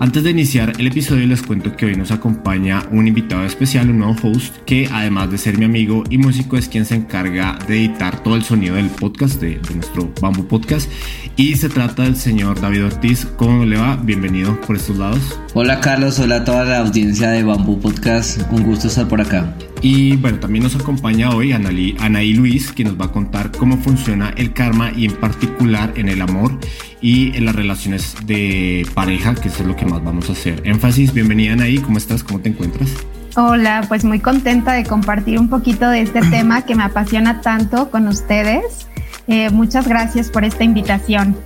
[0.00, 4.00] Antes de iniciar el episodio les cuento que hoy nos acompaña un invitado especial, un
[4.00, 7.78] nuevo host que además de ser mi amigo y músico es quien se encarga de
[7.78, 10.90] editar todo el sonido del podcast, de, nuestro Bamboo Podcast.
[11.36, 13.26] Y se trata del señor David Ortiz.
[13.38, 13.96] ¿Cómo le va?
[13.96, 15.40] Bienvenido por estos lados.
[15.54, 18.42] Hola Carlos, hola a toda la audiencia de Bamboo Podcast.
[18.52, 19.56] Un gusto estar por acá.
[19.80, 24.34] Y bueno, también nos acompaña hoy Anaí Luis, quien nos va a contar cómo funciona
[24.36, 26.58] el karma y en particular en el amor
[27.00, 31.12] y en las relaciones de pareja, que es lo que más vamos a hacer énfasis.
[31.12, 32.24] Bienvenida Anaí, ¿cómo estás?
[32.24, 32.90] ¿Cómo te encuentras?
[33.36, 37.90] Hola, pues muy contenta de compartir un poquito de este tema que me apasiona tanto
[37.90, 38.88] con ustedes.
[39.28, 41.36] Eh, muchas gracias por esta invitación.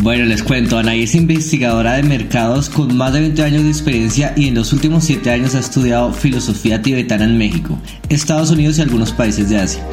[0.00, 4.32] Bueno, les cuento, Anaí es investigadora de mercados con más de 20 años de experiencia
[4.36, 7.76] y en los últimos 7 años ha estudiado filosofía tibetana en México,
[8.08, 9.84] Estados Unidos y algunos países de Asia.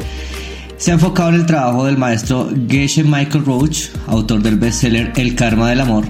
[0.76, 5.34] Se ha enfocado en el trabajo del maestro Geshe Michael Roach, autor del bestseller El
[5.34, 6.04] Karma del Amor,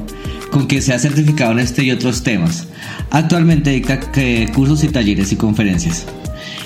[0.50, 2.68] con quien se ha certificado en este y otros temas.
[3.10, 6.04] Actualmente dedica eh, cursos y talleres y conferencias.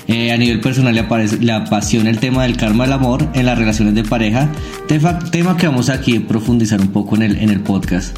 [0.07, 3.45] Eh, a nivel personal le, aparece, le apasiona el tema del karma del amor en
[3.45, 4.49] las relaciones de pareja,
[4.87, 8.17] tema, que vamos aquí a profundizar un poco en el, en el podcast.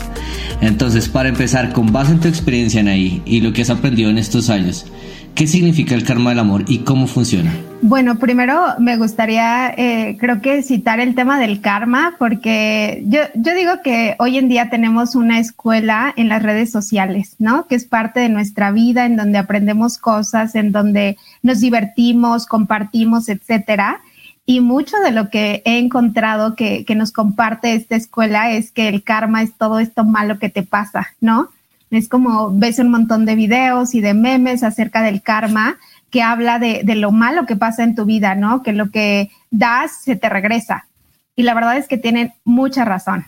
[0.62, 4.10] Entonces, para empezar, con base en tu experiencia en ahí y lo que has aprendido
[4.10, 4.86] en estos años,
[5.36, 7.54] ¿qué significa el karma del amor y cómo funciona?
[7.82, 13.82] Bueno, primero me gustaría, eh, creo que citar el tema del karma, porque yo, digo
[13.84, 17.68] que hoy en día tenemos una escuela en las redes sociales, ¿no?
[17.68, 23.28] Que es parte de nuestra vida, en donde aprendemos cosas, en donde nos divertimos, compartimos,
[23.28, 24.00] etcétera.
[24.46, 28.88] Y mucho de lo que he encontrado que, que nos comparte esta escuela es que
[28.88, 31.50] el karma es todo esto malo que te pasa, ¿no?
[31.94, 35.78] Es como ves un montón de videos y de memes acerca del karma
[36.10, 38.64] que habla de, lo malo que pasa en tu vida, ¿no?
[38.64, 40.88] Que lo que das se te regresa.
[41.36, 43.26] Y la verdad es que tienen mucha razón.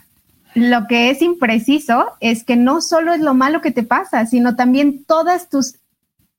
[0.54, 4.56] Lo que es impreciso es que no solo es lo malo que te pasa, sino
[4.56, 5.76] también todas tus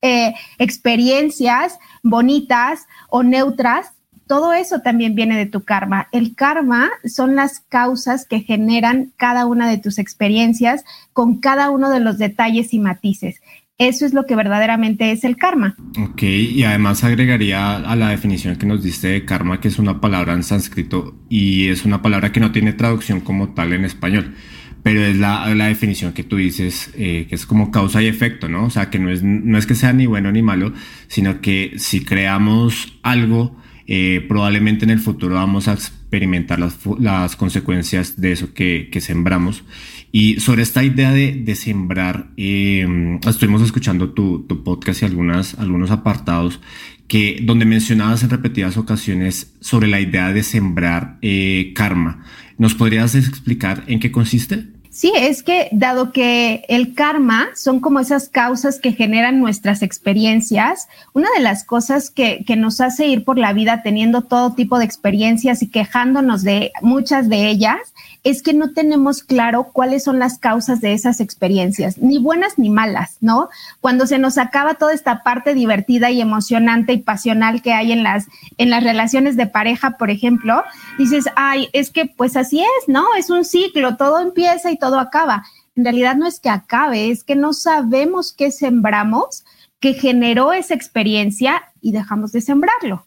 [0.02, 3.92] eh, experiencias bonitas o neutras,
[4.28, 6.06] todo eso también viene de tu karma.
[6.12, 11.90] El karma son las causas que generan cada una de tus experiencias con cada uno
[11.90, 13.40] de los detalles y matices.
[13.78, 15.76] Eso es lo que verdaderamente es el karma.
[15.98, 20.00] Ok, y además agregaría a la definición que nos diste de karma, que es una
[20.00, 24.34] palabra en sánscrito y es una palabra que no tiene traducción como tal en español,
[24.82, 28.64] pero es la, definición que tú dices, eh, que es como causa y efecto, ¿no?
[28.64, 30.72] O sea, que no es, no es que sea ni bueno ni malo,
[31.06, 33.56] sino que si creamos algo,
[33.90, 39.00] eh, probablemente en el futuro vamos a experimentar las, las consecuencias de eso que, que
[39.00, 39.64] sembramos.
[40.12, 42.86] Y sobre esta idea de, sembrar, eh,
[43.26, 46.60] estuvimos escuchando tu, podcast y algunas, algunos apartados
[47.06, 52.24] que, donde mencionabas en repetidas ocasiones sobre la idea de sembrar eh, karma.
[52.58, 54.66] ¿Nos podrías explicar en qué consiste?
[54.90, 60.88] Sí, es que dado que el karma son como esas causas que generan nuestras experiencias,
[61.12, 64.78] una de las cosas que, que, nos hace ir por la vida teniendo todo tipo
[64.78, 67.78] de experiencias y quejándonos de muchas de ellas
[68.24, 72.70] es que no tenemos claro cuáles son las causas de esas experiencias, ni buenas ni
[72.70, 73.48] malas, ¿no?
[73.80, 78.02] Cuando se nos acaba toda esta parte divertida y emocionante y pasional que hay en
[78.02, 78.26] las,
[78.58, 80.62] en las relaciones de pareja, por ejemplo,
[80.98, 83.06] dices, ay, es que pues así es, ¿no?
[83.16, 85.44] Es un ciclo, todo empieza y todo acaba.
[85.76, 89.44] En realidad no es que acabe, es que no sabemos qué sembramos
[89.80, 93.06] que generó esa experiencia y dejamos de sembrarlo.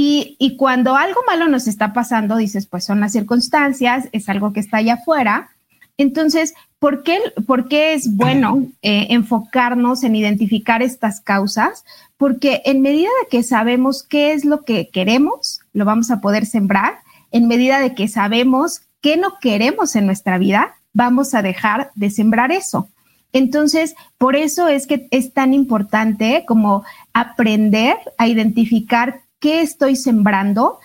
[0.00, 4.60] Y, cuando algo malo nos está pasando, dices, pues son las circunstancias, es algo que
[4.60, 5.50] está allá afuera.
[5.96, 7.18] Entonces, ¿por qué,
[7.48, 11.84] por qué es bueno eh, enfocarnos en identificar estas causas?
[12.16, 16.46] Porque en medida de que sabemos qué es lo que queremos, lo vamos a poder
[16.46, 17.00] sembrar.
[17.32, 22.10] En medida de que sabemos qué no queremos en nuestra vida, vamos a dejar de
[22.10, 22.86] sembrar eso.
[23.32, 30.78] Entonces, por eso es que es tan importante como aprender a identificar qué estoy sembrando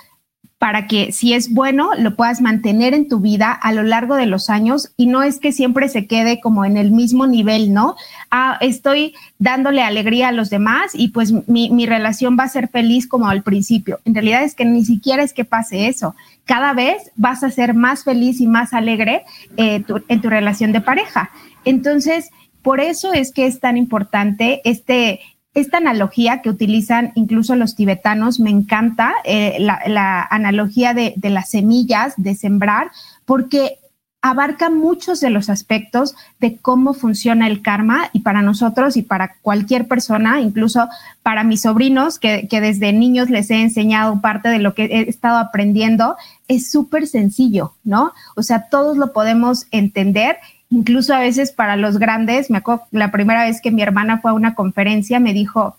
[0.64, 4.28] para que si es bueno lo puedas mantener en tu vida a lo largo de
[4.28, 7.98] los años y no es que siempre se quede como en el mismo nivel, ¿no?
[8.32, 13.08] Ah, estoy dándole alegría a los demás y pues mi, relación va a ser feliz
[13.08, 14.00] como al principio.
[14.06, 16.16] En realidad es que ni siquiera es que pase eso.
[16.46, 19.24] Cada vez vas a ser más feliz y más alegre
[19.58, 21.32] eh, en tu relación de pareja.
[21.66, 22.30] Entonces,
[22.62, 25.20] por eso es que es tan importante este
[25.54, 32.14] esta analogía que utilizan incluso los tibetanos me encanta, eh, la, analogía de, las semillas,
[32.18, 32.92] de sembrar,
[33.26, 33.78] porque
[34.22, 39.36] abarca muchos de los aspectos de cómo funciona el karma y para nosotros y para
[39.42, 40.88] cualquier persona, incluso
[41.22, 45.10] para mis sobrinos, que, que desde niños les he enseñado parte de lo que he
[45.10, 46.16] estado aprendiendo,
[46.48, 48.14] es súper sencillo, ¿no?
[48.36, 50.38] O sea, todos lo podemos entender
[50.74, 54.32] incluso a veces para los grandes, me acuerdo la primera vez que mi hermana fue
[54.32, 55.78] a una conferencia, me dijo,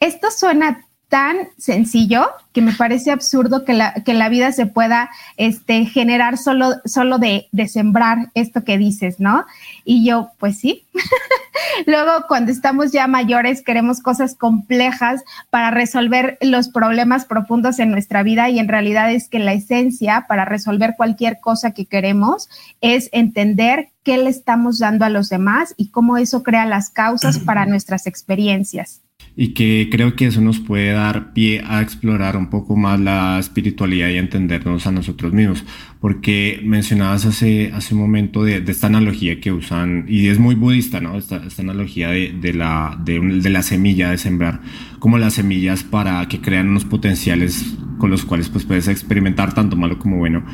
[0.00, 5.10] esto suena tan sencillo que me parece absurdo que la, que la vida se pueda
[5.36, 9.44] este, generar solo, solo de, de sembrar esto que dices, ¿no?
[9.84, 10.86] Y yo, pues sí.
[11.86, 18.22] Luego, cuando estamos ya mayores, queremos cosas complejas para resolver los problemas profundos en nuestra
[18.22, 22.48] vida y en realidad es que la esencia para resolver cualquier cosa que queremos
[22.80, 27.38] es entender qué le estamos dando a los demás y cómo eso crea las causas
[27.38, 29.02] para nuestras experiencias
[29.34, 33.38] y que creo que eso nos puede dar pie a explorar un poco más la
[33.38, 35.64] espiritualidad y entendernos a nosotros mismos,
[36.00, 41.00] porque mencionabas hace, hace un momento de, esta analogía que usan, y es muy budista,
[41.00, 41.16] ¿no?
[41.16, 44.60] Esta, esta analogía de, de la, de, la semilla, de sembrar,
[44.98, 49.76] como las semillas para que crean unos potenciales con los cuales pues puedes experimentar tanto
[49.76, 50.44] malo como bueno.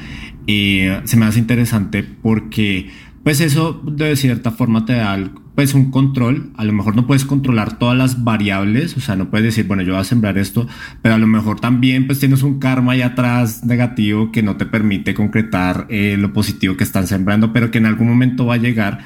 [0.46, 2.90] Y se me hace interesante porque
[3.24, 5.12] pues eso de cierta forma te da
[5.58, 9.28] pues un control, a lo mejor no puedes controlar todas las variables, o sea, no
[9.28, 10.68] puedes decir, bueno, yo voy a sembrar esto,
[11.02, 14.66] pero a lo mejor también pues tienes un karma ahí atrás negativo que no te
[14.66, 18.58] permite concretar eh, lo positivo que están sembrando, pero que en algún momento va a
[18.58, 19.00] llegar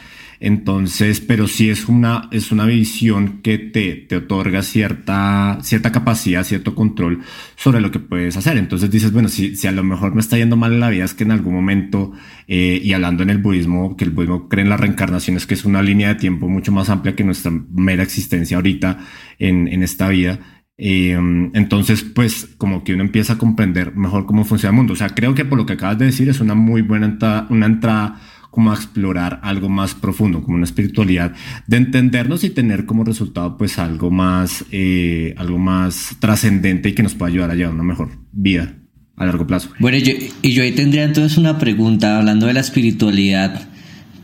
[0.44, 6.42] entonces, pero sí es una, es una visión que te, te otorga cierta, cierta capacidad,
[6.42, 7.20] cierto control
[7.54, 8.56] sobre lo que puedes hacer.
[8.56, 11.04] Entonces dices, bueno, si, si a lo mejor me está yendo mal en la vida,
[11.04, 12.10] es que en algún momento,
[12.48, 15.64] eh, y hablando en el budismo, que el budismo cree en las reencarnaciones, que es
[15.64, 18.98] una línea de tiempo mucho más amplia que nuestra mera existencia ahorita
[19.38, 20.40] en, en esta vida,
[20.76, 21.12] eh,
[21.54, 24.94] entonces, pues como que uno empieza a comprender mejor cómo funciona el mundo.
[24.94, 27.46] O sea, creo que por lo que acabas de decir es una muy buena entrada,
[27.50, 28.20] una entrada
[28.52, 31.32] como a explorar algo más profundo, como una espiritualidad,
[31.66, 37.02] de entendernos y tener como resultado pues algo más, eh, algo más trascendente y que
[37.02, 38.74] nos pueda ayudar a llevar una mejor vida
[39.16, 39.70] a largo plazo.
[39.78, 40.12] Bueno, yo,
[40.42, 43.68] y yo ahí tendría entonces una pregunta, hablando de la espiritualidad.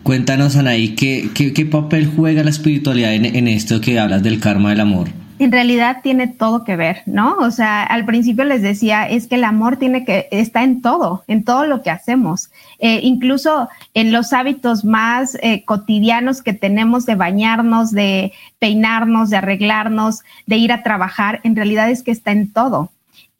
[0.02, 4.68] Cuéntanos, Anaí, ¿qué, qué, qué papel juega la espiritualidad en esto que hablas del karma
[4.68, 5.08] del amor?
[5.38, 7.36] En realidad tiene todo que ver, ¿no?
[7.38, 11.24] O sea, al principio les decía, es que el amor tiene que, está en todo,
[11.28, 17.06] en todo lo que hacemos, eh, incluso en los hábitos más eh, cotidianos que tenemos
[17.06, 22.32] de bañarnos, de peinarnos, de arreglarnos, de ir a trabajar, en realidad es que está
[22.32, 22.90] en todo.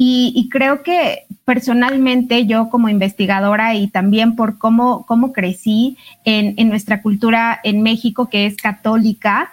[0.00, 6.69] Y, creo que personalmente yo como investigadora y también por cómo, cómo crecí en, en
[6.69, 9.50] nuestra cultura en México, que es católica,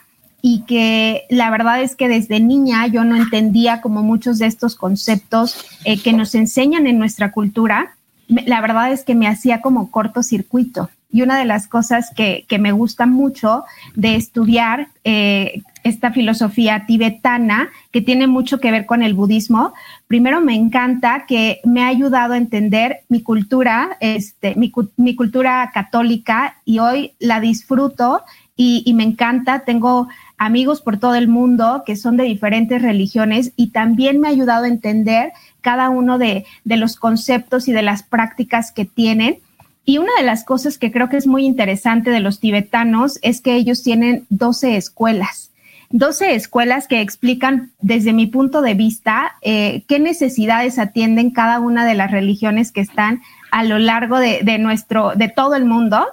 [0.48, 4.76] y que la verdad es que desde niña yo no entendía como muchos de estos
[4.76, 7.96] conceptos eh, que nos enseñan en nuestra cultura.
[8.28, 10.92] La verdad es que me hacía como cortocircuito.
[11.12, 13.64] Y una de las cosas que, que me gusta mucho
[13.96, 19.74] de estudiar eh, esta filosofía tibetana, que tiene mucho que ver con el budismo,
[20.06, 25.72] primero me encanta que me ha ayudado a entender mi cultura, este, mi, mi cultura
[25.74, 28.22] católica, y hoy la disfruto
[28.56, 29.60] y, me encanta.
[29.60, 30.08] Tengo
[30.38, 34.66] amigos por todo el mundo que son de diferentes religiones y también me ha ayudado
[34.66, 39.40] a entender cada uno de, los conceptos y de las prácticas que tienen.
[39.84, 43.42] Y una de las cosas que creo que es muy interesante de los tibetanos es
[43.42, 45.52] que ellos tienen 12 escuelas.
[45.92, 51.86] 12 escuelas que explican desde mi punto de vista eh, qué necesidades atienden cada una
[51.86, 53.22] de las religiones que están
[53.52, 56.06] a lo largo de nuestro, de todo el mundo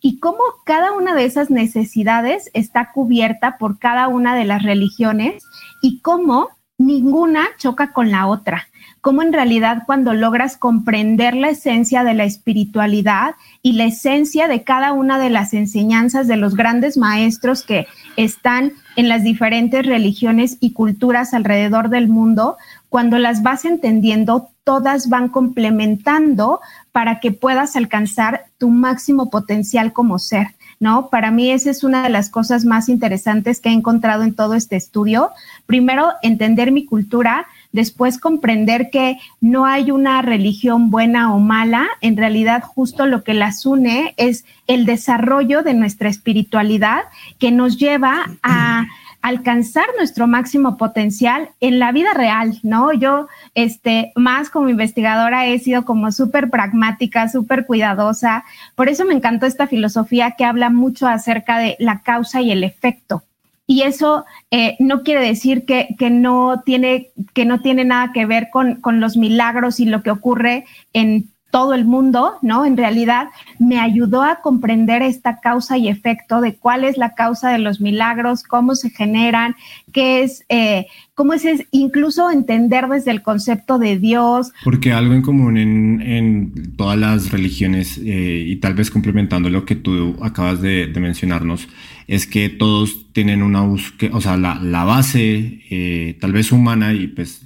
[0.00, 5.44] y cómo cada una de esas necesidades está cubierta por cada una de las religiones
[5.82, 6.48] y cómo
[6.78, 8.68] ninguna choca con la otra.
[9.00, 14.64] Cómo en realidad cuando logras comprender la esencia de la espiritualidad y la esencia de
[14.64, 17.86] cada una de las enseñanzas de los grandes maestros que
[18.16, 22.56] están en las diferentes religiones y culturas alrededor del mundo,
[22.96, 26.62] cuando las vas entendiendo, todas van complementando
[26.92, 30.54] para que puedas alcanzar tu máximo potencial como ser.
[30.80, 31.10] ¿no?
[31.10, 34.54] Para mí esa es una de las cosas más interesantes que he encontrado en todo
[34.54, 35.32] este estudio.
[35.66, 42.16] Primero, entender mi cultura, después comprender que no hay una religión buena o mala, en
[42.16, 47.02] realidad justo lo que las une es el desarrollo de nuestra espiritualidad
[47.38, 48.86] que nos lleva a
[49.26, 52.92] alcanzar nuestro máximo potencial en la vida real, ¿no?
[52.92, 58.44] Yo, este, más como investigadora he sido como súper pragmática, súper cuidadosa.
[58.76, 62.62] Por eso me encantó esta filosofía que habla mucho acerca de la causa y el
[62.62, 63.24] efecto.
[63.66, 68.26] Y eso eh, no quiere decir que, que, no tiene, que no tiene nada que
[68.26, 72.66] ver con, con los milagros y lo que ocurre en todo el mundo, ¿no?
[72.66, 77.48] En realidad me ayudó a comprender esta causa y efecto de cuál es la causa
[77.50, 79.54] de los milagros, cómo se generan,
[79.90, 80.84] qué es, eh,
[81.14, 84.52] cómo es, incluso entender desde el concepto de Dios.
[84.64, 89.76] Porque algo en común en, todas las religiones eh, y tal vez complementando lo que
[89.76, 91.68] tú acabas de, mencionarnos,
[92.06, 97.08] es que todos tienen una búsqueda, o sea, la, base eh, tal vez humana y
[97.08, 97.42] pues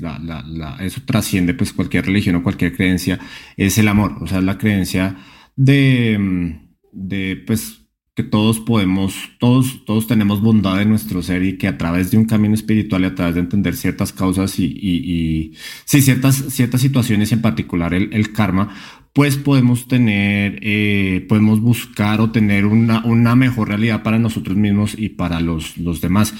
[0.80, 3.18] eso trasciende pues cualquier religión o cualquier creencia,
[3.56, 5.16] es el amor, o sea, la creencia
[5.56, 6.58] de,
[6.92, 7.76] de pues
[8.14, 12.18] que todos podemos, todos, todos tenemos bondad en nuestro ser y que a través de
[12.18, 16.80] un camino espiritual y a través de entender ciertas causas y, y, sí, ciertas, ciertas
[16.80, 18.74] situaciones, en particular el karma,
[19.12, 24.94] pues podemos tener, eh, podemos buscar o tener una, una mejor realidad para nosotros mismos
[24.96, 26.34] y para los, los demás.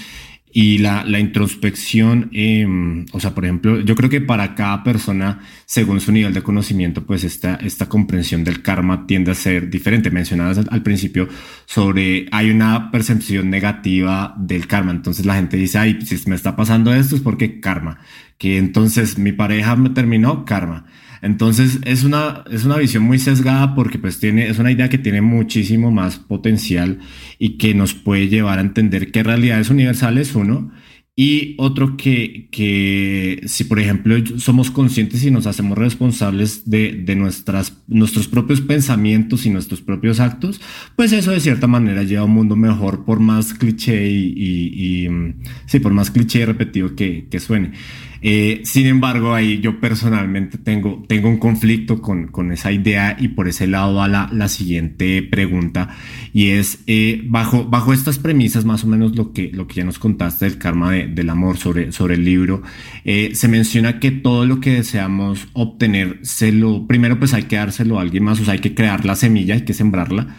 [0.53, 2.67] Y la, la introspección, eh,
[3.13, 7.05] o sea, por ejemplo, yo creo que para cada persona, según su nivel de conocimiento,
[7.05, 10.11] pues esta, esta comprensión del karma tiende a ser diferente.
[10.11, 11.29] Mencionabas al, principio
[11.65, 14.91] sobre, hay una percepción negativa del karma.
[14.91, 17.99] Entonces la gente dice, ay, si me está pasando esto es porque karma.
[18.37, 20.85] Que entonces mi pareja me terminó, karma.
[21.21, 24.97] Entonces es una, es una visión muy sesgada porque pues tiene, es una idea que
[24.97, 26.99] tiene muchísimo más potencial
[27.37, 30.71] y que nos puede llevar a entender que realidades universales, uno,
[31.15, 37.15] y otro que, que si por ejemplo somos conscientes y nos hacemos responsables de, de
[37.15, 40.61] nuestras, nuestros propios pensamientos y nuestros propios actos,
[40.95, 45.05] pues eso de cierta manera lleva a un mundo mejor por más cliché y, y,
[45.05, 45.35] y
[45.67, 47.73] sí, por más cliché repetido que, que suene.
[48.21, 53.29] Eh, sin embargo, ahí yo personalmente tengo, tengo un conflicto con, con esa idea y
[53.29, 55.89] por ese lado va la, la siguiente pregunta.
[56.33, 59.83] Y es, eh, bajo, bajo estas premisas, más o menos lo que, lo que ya
[59.83, 62.61] nos contaste del karma del amor sobre, sobre el libro,
[63.05, 67.55] eh, se menciona que todo lo que deseamos obtener, se lo, primero pues hay que
[67.55, 70.35] dárselo a alguien más, o sea, hay que crear la semilla, hay que sembrarla.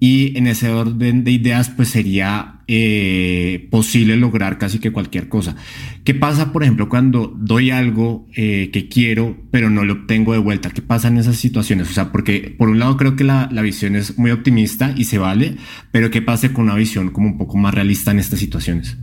[0.00, 5.56] Y en ese orden de ideas pues sería eh, posible lograr casi que cualquier cosa.
[6.04, 10.38] ¿Qué pasa, por ejemplo, cuando doy algo eh, que quiero, pero no lo obtengo de
[10.38, 10.70] vuelta?
[10.70, 11.90] ¿Qué pasa en esas situaciones?
[11.90, 15.04] O sea, porque por un lado creo que la, la visión es muy optimista y
[15.04, 15.56] se vale,
[15.92, 18.96] pero ¿qué pasa con una visión como un poco más realista en estas situaciones?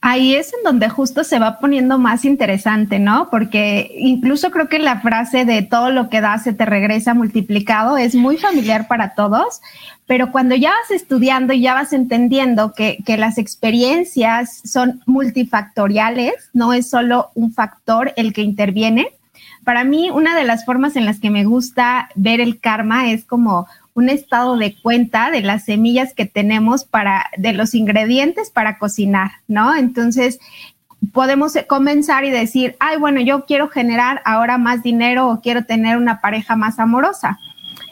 [0.00, 3.28] Ahí es en donde justo se va poniendo más interesante, ¿no?
[3.30, 7.96] Porque incluso creo que la frase de todo lo que das se te regresa multiplicado
[7.96, 9.60] es muy familiar para todos,
[10.06, 16.34] pero cuando ya vas estudiando y ya vas entendiendo que, que las experiencias son multifactoriales,
[16.52, 19.08] no es solo un factor el que interviene.
[19.64, 23.24] Para mí, una de las formas en las que me gusta ver el karma es
[23.24, 23.66] como
[23.96, 29.32] un estado de cuenta de las semillas que tenemos para, de los ingredientes para cocinar,
[29.48, 29.74] ¿no?
[29.74, 30.38] Entonces,
[31.12, 35.96] podemos comenzar y decir, ay, bueno, yo quiero generar ahora más dinero o quiero tener
[35.96, 37.38] una pareja más amorosa.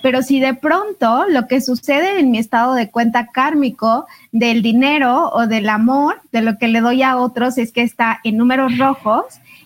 [0.02, 5.30] Pero si de pronto lo que sucede en mi estado de cuenta kármico del dinero
[5.32, 8.76] o del amor, de lo que le doy a otros, es que está en números
[8.76, 9.24] rojos,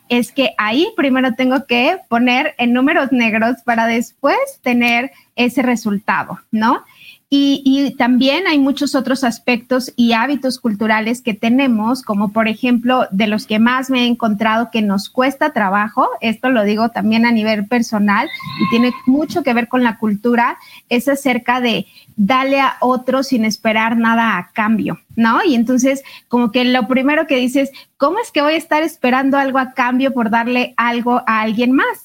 [0.09, 6.41] es que ahí primero tengo que poner en números negros para después tener ese resultado,
[6.51, 6.85] ¿no?
[7.31, 13.27] Y, también hay muchos otros aspectos y hábitos culturales que tenemos, como por ejemplo, de
[13.27, 17.33] los que más me he encontrado que nos cuesta trabajo, esto lo digo también a
[17.33, 18.29] nivel personal
[18.61, 20.57] y tiene mucho que ver con la cultura,
[20.89, 25.45] es acerca de darle a otro sin esperar nada a cambio, ¿no?
[25.45, 29.37] Y entonces, como que lo primero que dices, ¿cómo es que voy a estar esperando
[29.37, 32.03] algo a cambio por darle algo a alguien más?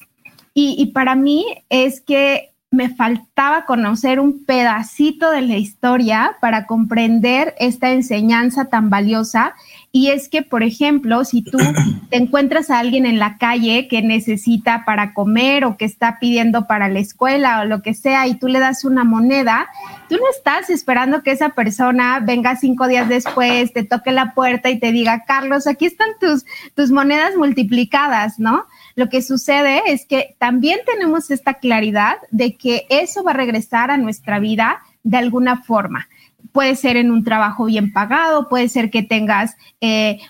[0.52, 6.66] Y, y para mí es que me faltaba conocer un pedacito de la historia para
[6.66, 9.54] comprender esta enseñanza tan valiosa
[9.96, 11.56] Y es que, por ejemplo, si tú
[12.10, 16.66] te encuentras a alguien en la calle que necesita para comer o que está pidiendo
[16.66, 19.68] para la escuela o lo que sea y tú le das una moneda,
[20.08, 24.68] tú no estás esperando que esa persona venga cinco días después, te toque la puerta
[24.68, 28.66] y te diga, Carlos, aquí están tus, tus monedas multiplicadas, ¿no?
[28.96, 33.90] Lo que sucede es que también tenemos esta claridad de que eso va a regresar
[33.90, 36.08] a nuestra vida de alguna forma.
[36.52, 40.20] Puede ser en un trabajo bien pagado, puede ser que tengas eh,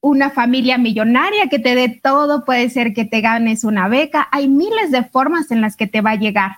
[0.00, 4.28] una familia millonaria que te dé todo, puede ser que te ganes una beca.
[4.32, 6.52] Hay miles de formas en las que te va a llegar.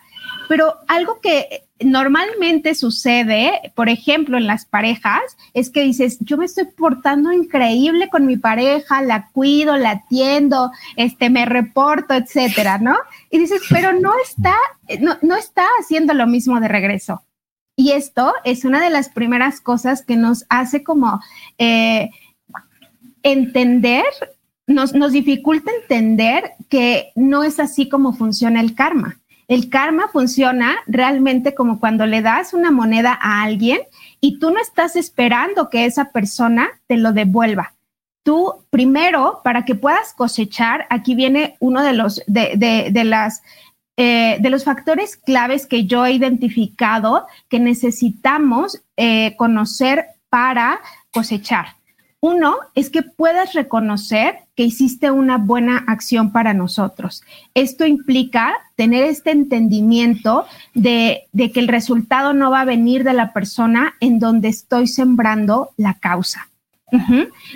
[0.51, 5.23] Pero algo que normalmente sucede, por ejemplo, en las parejas,
[5.55, 10.73] es que dices, yo me estoy portando increíble con mi pareja, la cuido, la atiendo,
[10.97, 12.97] este, me reporto, etcétera, ¿no?
[13.31, 14.57] Y dices, pero no está,
[14.99, 17.23] no, no está haciendo lo mismo de regreso.
[17.77, 21.21] Y esto es una de las primeras cosas que nos hace como
[21.59, 22.11] eh,
[23.23, 24.03] entender,
[24.67, 29.20] nos, nos dificulta entender que no es así como funciona el karma.
[29.51, 33.81] El karma funciona realmente como cuando le das una moneda a alguien
[34.21, 37.75] y tú no estás esperando que esa persona te lo devuelva.
[38.23, 43.43] Tú primero, para que puedas cosechar, aquí viene uno de los, de, las,
[43.97, 50.81] eh, de los factores claves que yo he identificado que necesitamos eh, conocer para
[51.11, 51.80] cosechar.
[52.23, 57.23] Uno es que puedas reconocer que hiciste una buena acción para nosotros.
[57.55, 63.33] Esto implica tener este entendimiento de, que el resultado no va a venir de la
[63.33, 66.49] persona en donde estoy sembrando la causa.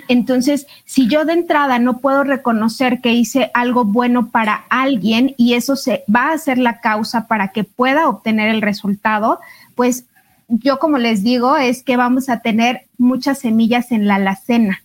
[0.07, 5.55] Entonces, si yo de entrada no puedo reconocer que hice algo bueno para alguien y
[5.55, 9.41] eso se va a ser la causa para que pueda obtener el resultado,
[9.75, 10.05] pues
[10.47, 14.83] yo como les digo, es que vamos a tener muchas semillas en la alacena.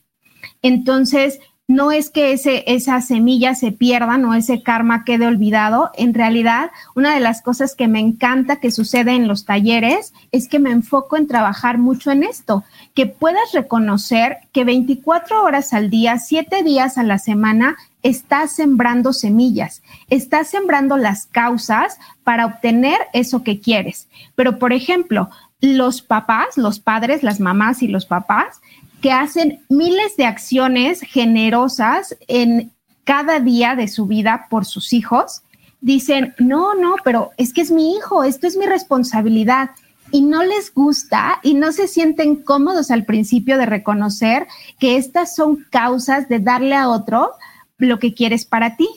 [0.62, 1.40] Entonces,
[1.70, 5.92] no es que ese, esa semilla se pierda o ese karma quede olvidado.
[5.94, 10.48] En realidad, una de las cosas que me encanta que sucede en los talleres es
[10.48, 15.90] que me enfoco en trabajar mucho en esto, que puedas reconocer que 24 horas al
[15.90, 22.98] día, 7 días a la semana, estás sembrando semillas, estás sembrando las causas para obtener
[23.12, 24.08] eso que quieres.
[24.34, 28.60] Pero, por ejemplo, los papás, los padres, las mamás y los papás
[29.00, 32.70] que hacen miles de acciones generosas en
[33.04, 35.42] cada día de su vida por sus hijos,
[35.80, 39.70] dicen, no, no, pero es que es mi hijo, esto es mi responsabilidad.
[40.12, 44.46] Y no les gusta y no se sienten cómodos al principio de reconocer
[44.78, 47.32] que estas son causas de darle a otro
[47.78, 48.88] lo que quieres para ti.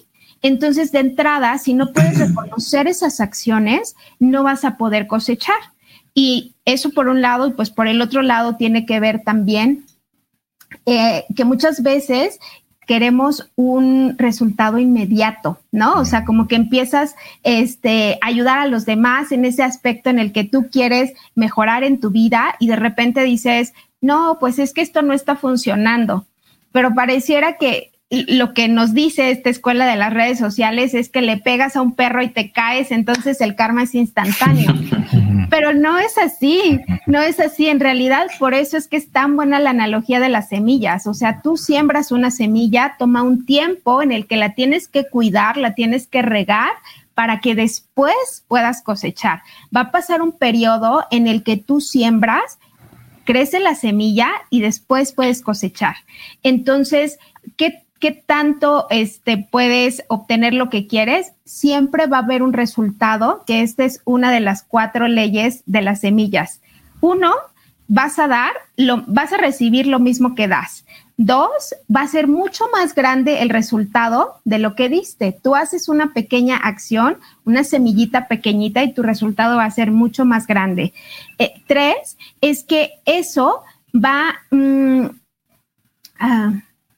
[0.42, 5.73] Entonces, de entrada, si no puedes reconocer esas acciones, no vas a poder cosechar.
[6.14, 9.86] Y eso por un lado, y pues por el otro lado tiene que ver también
[10.86, 12.40] eh, que muchas veces
[12.86, 15.94] queremos un resultado inmediato, ¿no?
[15.94, 20.32] O sea, como que empiezas este, ayudar a los demás en ese aspecto en el
[20.32, 24.82] que tú quieres mejorar en tu vida y de repente dices, no, pues es que
[24.82, 26.26] esto no está funcionando,
[26.72, 31.22] pero pareciera que lo que nos dice esta escuela de las redes sociales es que
[31.22, 34.74] le pegas a un perro y te caes, entonces el karma es instantáneo.
[35.54, 37.68] Pero no es así, no es así.
[37.68, 41.06] En realidad, por eso es que es tan buena la analogía de las semillas.
[41.06, 45.08] O sea, tú siembras una semilla, toma un tiempo en el que la tienes que
[45.08, 46.72] cuidar, la tienes que regar
[47.14, 49.44] para que después puedas cosechar.
[49.76, 52.58] Va a pasar un periodo en el que tú siembras,
[53.24, 55.98] crece la semilla y después puedes cosechar.
[56.42, 57.20] Entonces,
[57.58, 63.46] ¿qué qué tanto este, puedes obtener lo que quieres, siempre va a haber un resultado,
[63.48, 66.60] que esta es una de las cuatro leyes de las semillas.
[67.00, 67.34] Uno,
[67.88, 70.84] vas a dar, lo, vas a recibir lo mismo que das.
[71.16, 75.32] Dos, va a ser mucho más grande el resultado de lo que diste.
[75.42, 80.26] Tú haces una pequeña acción, una semillita pequeñita y tu resultado va a ser mucho
[80.26, 80.92] más grande.
[81.40, 83.62] Eh, tres, es que eso
[83.96, 84.36] va...
[84.52, 85.06] Mm,
[86.20, 86.54] a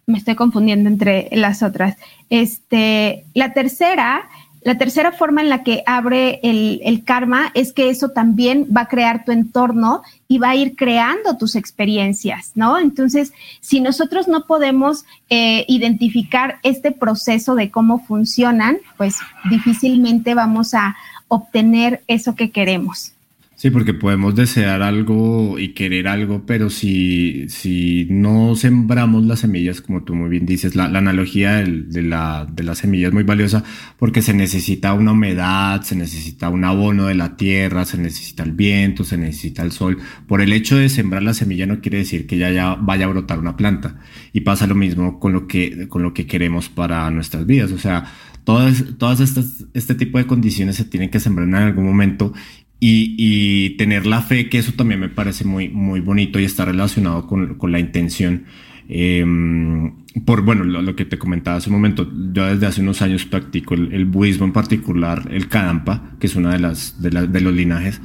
[0.07, 1.97] me estoy confundiendo entre las otras.
[2.29, 4.27] Este, la tercera,
[4.61, 8.87] la tercera forma en la que abre el, karma es que eso también va a
[8.87, 12.79] crear tu entorno y va a ir creando tus experiencias, ¿no?
[12.79, 19.17] Entonces, si nosotros no podemos eh, identificar este proceso de cómo funcionan, pues
[19.49, 20.95] difícilmente vamos a
[21.27, 23.14] obtener eso que queremos.
[23.57, 29.79] Sí, porque podemos desear algo y querer algo, pero si, si no sembramos las semillas,
[29.79, 33.63] como tú muy bien dices, la, analogía de, la, de la semilla es muy valiosa
[33.97, 38.51] porque se necesita una humedad, se necesita un abono de la tierra, se necesita el
[38.51, 39.99] viento, se necesita el sol.
[40.27, 43.09] Por el hecho de sembrar la semilla no quiere decir que ya, ya vaya a
[43.09, 43.99] brotar una planta.
[44.33, 47.71] Y pasa lo mismo con lo que, con lo que queremos para nuestras vidas.
[47.71, 48.03] O sea,
[48.43, 52.33] todas, todas estas, este tipo de condiciones se tienen que sembrar en algún momento
[52.79, 57.27] y, tener la fe, que eso también me parece muy, muy bonito y está relacionado
[57.27, 58.45] con, con la intención.
[58.87, 59.91] Em,
[60.25, 63.73] por bueno, lo, que te comentaba hace un momento, yo desde hace unos años practico
[63.73, 68.01] el, budismo en particular, el Kadampa, que es una de las de, de los linajes.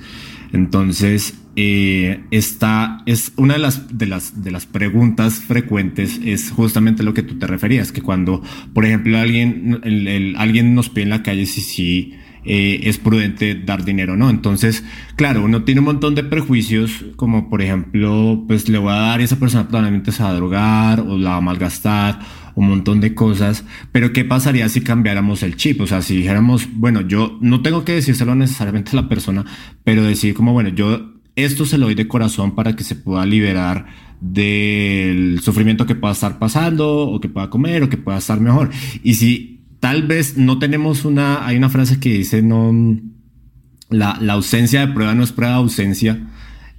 [0.52, 7.02] Entonces, eh, esta es una de las, de las, de las preguntas frecuentes, es justamente
[7.02, 11.22] lo que tú te referías, que cuando, por ejemplo, alguien, alguien nos pide en la
[11.22, 14.31] calle si sí eh, es prudente dar dinero, ¿no?
[14.31, 14.85] Entonces,
[15.16, 19.20] claro, uno tiene un montón de prejuicios, como por ejemplo, pues le voy a dar
[19.20, 22.20] y esa persona probablemente se va a drogar o la va a malgastar,
[22.55, 25.81] un montón de cosas, pero ¿qué pasaría si cambiáramos el chip?
[25.81, 29.44] O sea, si dijéramos, bueno, yo no tengo que decírselo necesariamente a la persona,
[29.85, 33.24] pero decir como, bueno, yo esto se lo doy de corazón para que se pueda
[33.24, 33.87] liberar
[34.20, 38.70] del sufrimiento que pueda estar pasando o que pueda comer o que pueda estar mejor.
[39.03, 42.72] Y si tal vez no tenemos una, hay una frase que dice, no,
[43.88, 46.20] la, la ausencia de prueba no es prueba de ausencia,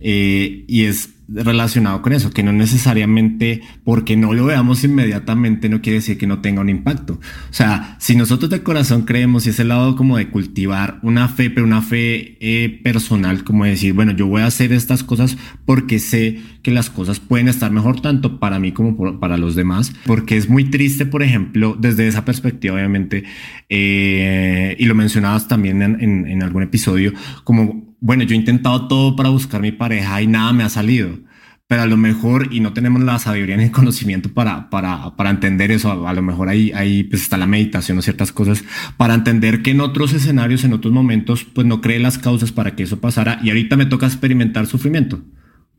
[0.01, 5.81] eh, y es relacionado con eso, que no necesariamente porque no lo veamos inmediatamente no
[5.81, 7.13] quiere decir que no tenga un impacto.
[7.13, 11.49] O sea, si nosotros de corazón creemos y ese lado como de cultivar una fe,
[11.49, 15.99] pero una fe eh, personal, como decir, bueno, yo voy a hacer estas cosas porque
[15.99, 20.37] sé que las cosas pueden estar mejor tanto para mí como para los demás, porque
[20.37, 23.23] es muy triste, por ejemplo, desde esa perspectiva, obviamente,
[23.69, 29.15] eh, y lo mencionabas también en, en algún episodio, como bueno, yo he intentado todo
[29.15, 31.19] para buscar mi pareja y nada me ha salido.
[31.67, 35.29] Pero a lo mejor, y no tenemos la sabiduría ni el conocimiento para, para, para
[35.29, 38.65] entender eso, a, lo mejor ahí, ahí pues está la meditación o ciertas cosas,
[38.97, 42.75] para entender que en otros escenarios, en otros momentos, pues no cree las causas para
[42.75, 45.21] que eso pasara y ahorita me toca experimentar sufrimiento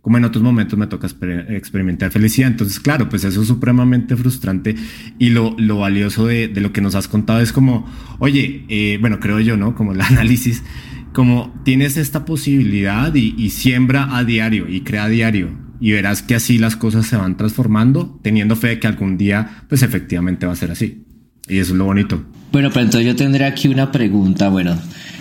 [0.01, 2.49] como en otros momentos me toca experimentar felicidad.
[2.49, 4.75] Entonces, claro, pues eso es supremamente frustrante
[5.17, 7.87] y lo, lo valioso de, de, lo que nos has contado es como,
[8.19, 9.77] oye, eh, bueno, creo yo, ¿no?
[9.77, 10.65] Como el análisis
[11.13, 16.35] como tienes esta posibilidad y, siembra a diario y crea a diario y verás que
[16.35, 20.53] así las cosas se van transformando, teniendo fe de que algún día, pues efectivamente va
[20.53, 21.05] a ser así.
[21.49, 22.23] Y eso es lo bonito.
[22.53, 24.49] Bueno, pero entonces yo tendré aquí una pregunta.
[24.49, 24.79] Bueno,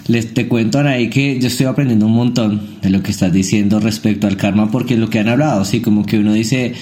[0.08, 3.80] les te cuento ahí que yo estoy aprendiendo un montón de lo que estás diciendo
[3.80, 6.76] respecto al karma, porque lo que han hablado, sí, como que uno dice,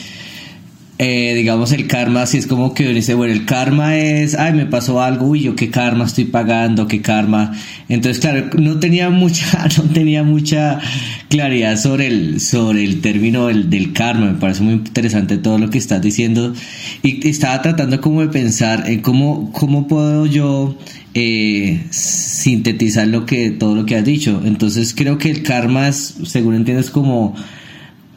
[1.02, 4.52] eh, digamos, el karma, si es como que uno dice, bueno, el karma es, ay,
[4.52, 7.54] me pasó algo, uy, yo qué karma estoy pagando, qué karma.
[7.88, 10.82] Entonces, claro, no tenía mucha, no tenía mucha
[11.30, 14.26] claridad sobre el, sobre el término del, del karma.
[14.26, 16.54] Me parece muy interesante todo lo que estás diciendo.
[17.02, 20.78] Y estaba tratando como de pensar en cómo, cómo puedo yo
[21.14, 24.42] eh, sintetizar lo que, todo lo que has dicho.
[24.44, 27.36] Entonces, creo que el karma es, según entiendes, como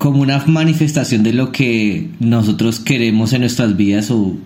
[0.02, 4.36] como una manifestación de lo que nosotros queremos en nuestras vidas o,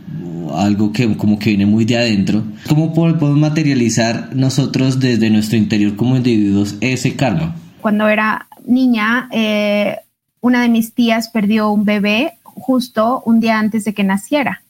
[0.55, 2.45] algo que como que viene muy de adentro.
[2.69, 7.57] ¿Cómo podemos materializar nosotros desde nuestro interior como individuos ese karma?
[7.81, 9.97] Cuando era niña, eh,
[10.43, 14.63] una de mis tías perdió un bebé justo un día antes de que naciera.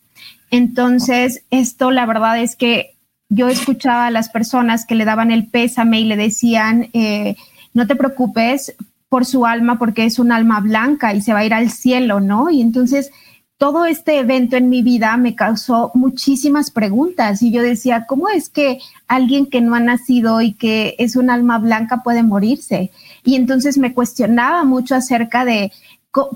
[0.53, 2.95] Entonces, esto la verdad es que
[3.29, 7.35] yo escuchaba a las personas que le daban el pésame y le decían, eh,
[7.75, 8.77] no te preocupes,
[9.09, 12.21] por su alma porque es un alma blanca y se va a ir al cielo,
[12.21, 12.51] ¿no?
[12.51, 13.11] Y entonces
[13.59, 18.51] todo este evento en mi vida me causó muchísimas preguntas y yo decía, ¿cómo es
[18.51, 22.91] que alguien que no ha nacido y que es un alma blanca puede morirse?
[23.25, 25.73] Y entonces me cuestionaba mucho acerca de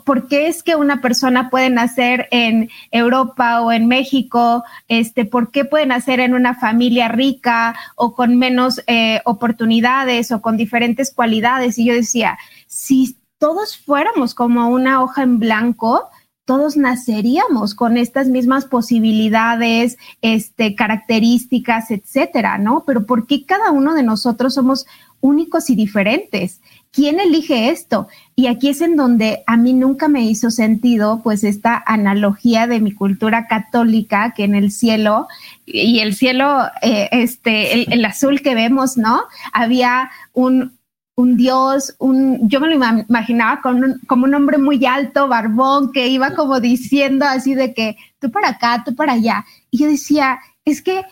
[0.04, 5.50] por qué es que una persona puede nacer en Europa o en México, este, por
[5.50, 11.12] qué puede nacer en una familia rica o con menos eh, oportunidades o con diferentes
[11.12, 11.78] cualidades.
[11.78, 16.10] Y yo decía, si todos fuéramos como una hoja en blanco,
[16.44, 22.82] todos naceríamos con estas mismas posibilidades, este, características, etcétera, ¿no?
[22.84, 24.84] Pero ¿por qué cada uno de nosotros somos
[25.20, 26.60] únicos y diferentes?
[26.92, 28.08] ¿Quién elige esto?
[28.34, 32.80] Y aquí es en donde a mí nunca me hizo sentido, pues, esta analogía de
[32.80, 35.28] mi cultura católica, que en el cielo,
[35.66, 39.22] y el cielo, eh, este, el azul que vemos, ¿no?
[39.52, 40.78] Había un,
[41.14, 43.60] un dios, un, yo me lo imaginaba
[44.06, 48.48] como un hombre muy alto, barbón, que iba como diciendo así de que tú para
[48.48, 49.44] acá, tú para allá.
[49.70, 51.04] Y yo decía, es que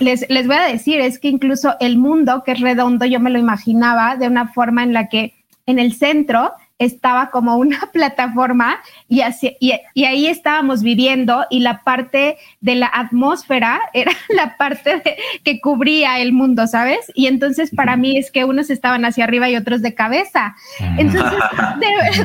[0.00, 3.38] les, voy a decir, es que incluso el mundo que es redondo, yo me lo
[3.38, 5.34] imaginaba de una forma en la que
[5.66, 9.72] en el centro estaba como una plataforma y, así, y,
[10.04, 15.02] ahí estábamos viviendo y la parte de la atmósfera era la parte
[15.42, 17.10] que cubría el mundo, ¿sabes?
[17.14, 20.54] Y entonces para mí es que unos estaban hacia arriba y otros de cabeza.
[20.98, 21.40] Entonces,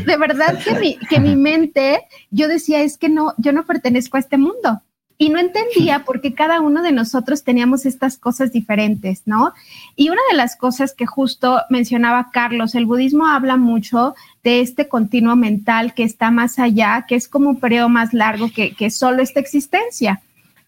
[0.05, 4.17] de, verdad que mi, que mi mente, yo decía, es que no, yo no pertenezco
[4.17, 4.81] a este mundo
[5.21, 9.53] y no entendía por qué cada uno de nosotros teníamos estas cosas diferentes, ¿no?
[9.95, 14.87] Y una de las cosas que justo mencionaba Carlos, el budismo habla mucho de este
[14.87, 19.21] continuo mental que está más allá, que es como un periodo más largo que, solo
[19.21, 20.23] esta existencia.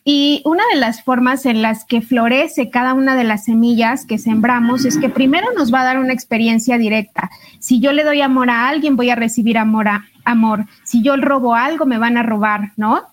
[0.05, 4.19] Y una de las formas en las que florece cada una de las semillas que
[4.19, 7.31] sembramos es que primero nos va a dar una experiencia directa.
[7.57, 10.67] Si yo le doy amor a alguien, voy a recibir amor a amor.
[10.83, 13.12] Si yo robo algo, me van a robar, ¿no?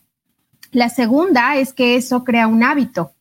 [0.72, 3.12] La segunda es que eso crea un hábito.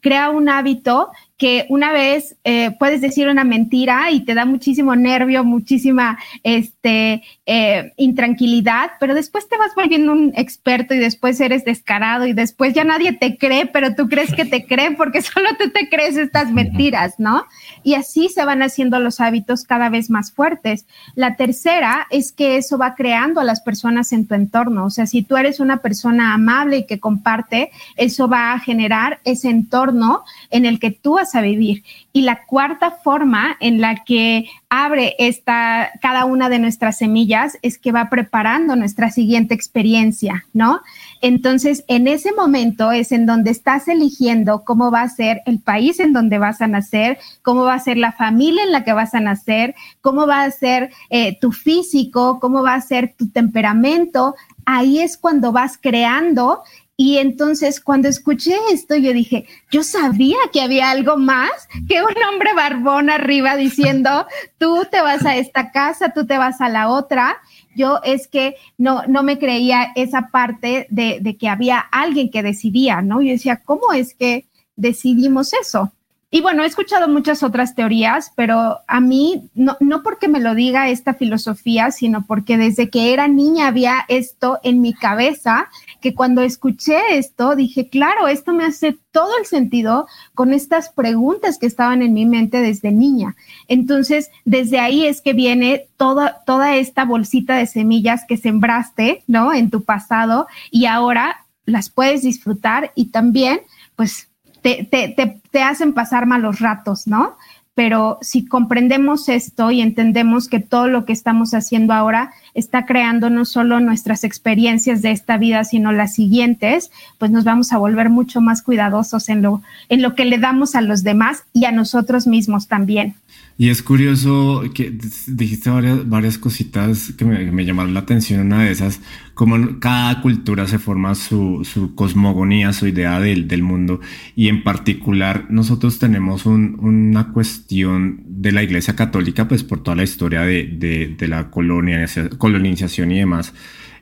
[0.00, 4.96] Crea un hábito que una vez eh, puedes decir una mentira y te da muchísimo
[4.96, 11.64] nervio, muchísima este, eh, intranquilidad, pero después te vas volviendo un experto y después eres
[11.64, 15.50] descarado y después ya nadie te cree, pero tú crees que te creen porque solo
[15.58, 17.44] tú te crees estas mentiras, ¿no?
[17.82, 20.86] Y así se van haciendo los hábitos cada vez más fuertes.
[21.14, 24.86] La tercera es que eso va creando a las personas en tu entorno.
[24.86, 29.20] O sea, si tú eres una persona amable y que comparte, eso va a generar
[29.24, 31.82] ese entorno en el que tú a vivir.
[32.12, 37.78] Y la cuarta forma en la que abre esta, cada una de nuestras semillas es
[37.78, 40.80] que va preparando nuestra siguiente experiencia, ¿no?
[41.20, 46.00] Entonces, en ese momento es en donde estás eligiendo cómo va a ser el país
[46.00, 49.14] en donde vas a nacer, cómo va a ser la familia en la que vas
[49.14, 54.34] a nacer, cómo va a ser eh, tu físico, cómo va a ser tu temperamento.
[54.64, 56.62] Ahí es cuando vas creando
[56.96, 61.50] y entonces cuando escuché esto, yo dije, yo sabía que había algo más
[61.86, 66.62] que un hombre barbón arriba diciendo, tú te vas a esta casa, tú te vas
[66.62, 67.36] a la otra.
[67.76, 72.42] Yo es que no, no me creía esa parte de, de que había alguien que
[72.42, 73.20] decidía, ¿no?
[73.20, 75.92] Yo decía, ¿cómo es que decidimos eso?
[76.28, 80.56] Y bueno, he escuchado muchas otras teorías, pero a mí, no, no porque me lo
[80.56, 85.68] diga esta filosofía, sino porque desde que era niña había esto en mi cabeza,
[86.00, 91.58] que cuando escuché esto dije, claro, esto me hace todo el sentido con estas preguntas
[91.58, 93.36] que estaban en mi mente desde niña.
[93.68, 99.54] Entonces, desde ahí es que viene toda, toda esta bolsita de semillas que sembraste, ¿no?
[99.54, 103.60] En tu pasado y ahora las puedes disfrutar y también,
[103.94, 104.28] pues,
[104.74, 107.36] te, hacen pasar malos ratos, ¿no?
[107.74, 113.28] Pero si comprendemos esto y entendemos que todo lo que estamos haciendo ahora está creando
[113.28, 118.08] no solo nuestras experiencias de esta vida, sino las siguientes, pues nos vamos a volver
[118.08, 121.72] mucho más cuidadosos en lo, en lo que le damos a los demás y a
[121.72, 123.14] nosotros mismos también.
[123.58, 124.92] Y es curioso que
[125.26, 128.40] dijiste varias, varias cositas que me, llamaron la atención.
[128.40, 129.00] Una de esas,
[129.32, 134.00] como cada cultura se forma su, su cosmogonía, su idea del, del, mundo.
[134.34, 139.96] Y en particular, nosotros tenemos un, una cuestión de la Iglesia Católica, pues por toda
[139.96, 143.54] la historia de, de, de la colonización y demás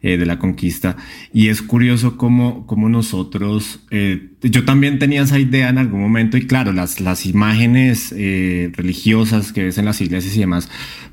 [0.06, 0.98] eh, de la conquista.
[1.32, 6.36] Y es curioso cómo, cómo nosotros, eh, yo también tenía esa idea en algún momento
[6.36, 10.68] y claro, las, las imágenes eh, religiosas que ves en las iglesias y demás,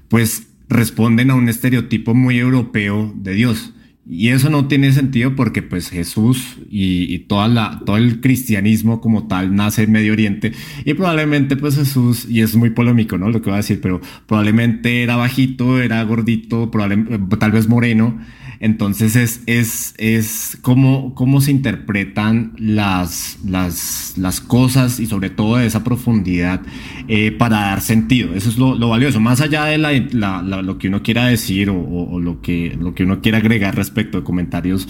[0.10, 3.74] pues responden a un estereotipo muy europeo de Dios.
[4.06, 9.28] Y eso no tiene sentido porque pues Jesús y, toda la, todo el cristianismo como
[9.28, 10.52] tal nace en Medio Oriente
[10.84, 13.30] y probablemente pues Jesús, y es muy polémico, ¿no?
[13.30, 16.70] Lo que voy a decir, pero probablemente era bajito, era gordito,
[17.40, 18.20] tal vez moreno,
[18.62, 25.58] entonces es, es, es cómo, cómo se interpretan las, las, las cosas y sobre todo
[25.58, 26.62] de esa profundidad
[27.08, 28.36] eh, para dar sentido.
[28.36, 31.76] Eso es lo, lo valioso, más allá de la, lo que uno quiera decir o,
[31.76, 34.88] o, lo, que, lo que uno quiera agregar respecto de comentarios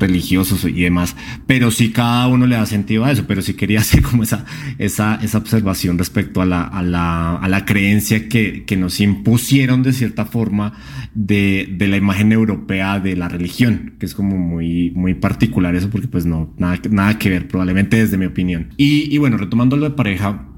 [0.00, 1.14] religiosos y demás.
[1.46, 4.44] Pero sí cada uno le da sentido a eso, pero sí quería hacer como esa,
[4.78, 9.84] esa, esa observación respecto a la, a la, a la creencia que, que nos impusieron
[9.84, 10.72] de cierta forma
[11.14, 15.90] de, de la imagen europea de la religión, que es como muy, muy particular eso,
[15.90, 18.68] porque pues no, nada, nada que ver, probablemente desde mi opinión.
[18.76, 20.48] Y, y bueno, retomando lo de pareja,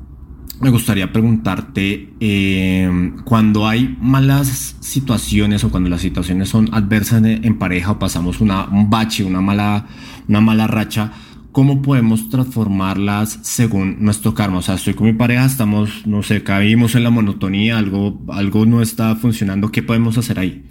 [0.60, 7.58] me gustaría preguntarte, eh, cuando hay malas situaciones o cuando las situaciones son adversas en,
[7.58, 9.86] pareja o pasamos una, un bache, una mala,
[10.28, 11.12] una mala racha,
[11.50, 14.58] ¿cómo podemos transformarlas según nuestro karma?
[14.58, 18.64] O sea, estoy con mi pareja, estamos, no sé, caímos en la monotonía, algo, algo
[18.64, 20.64] no está funcionando, ¿qué podemos hacer ahí?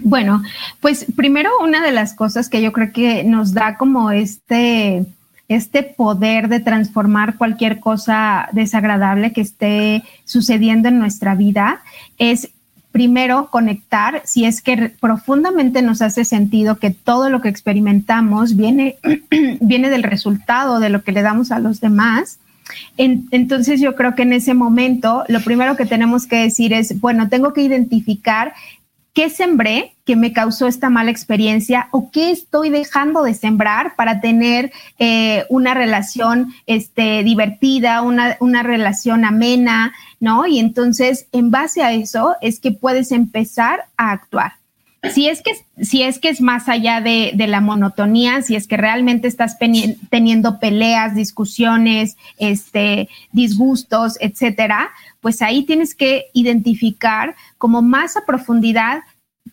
[0.00, 0.42] Bueno,
[0.80, 5.04] pues primero una de las cosas que yo creo que nos da como este,
[5.48, 11.80] este poder de transformar cualquier cosa desagradable que esté sucediendo en nuestra vida
[12.18, 12.50] es
[12.92, 18.96] primero conectar, si es que profundamente nos hace sentido que todo lo que experimentamos viene,
[19.60, 22.38] viene del resultado de lo que le damos a los demás.
[22.96, 27.28] entonces yo creo que en ese momento lo primero que tenemos que decir es, bueno,
[27.28, 28.52] tengo que identificar
[29.18, 34.20] qué sembré que me causó esta mala experiencia o qué estoy dejando de sembrar para
[34.20, 40.46] tener eh, una relación este, divertida, una, una relación amena, ¿no?
[40.46, 44.52] Y entonces, en base a eso, es que puedes empezar a actuar.
[45.12, 45.52] Si es que,
[45.84, 49.56] si es, que es más allá de, de la monotonía, si es que realmente estás
[50.10, 59.00] teniendo peleas, discusiones, este, disgustos, etcétera, pues ahí tienes que identificar como más a profundidad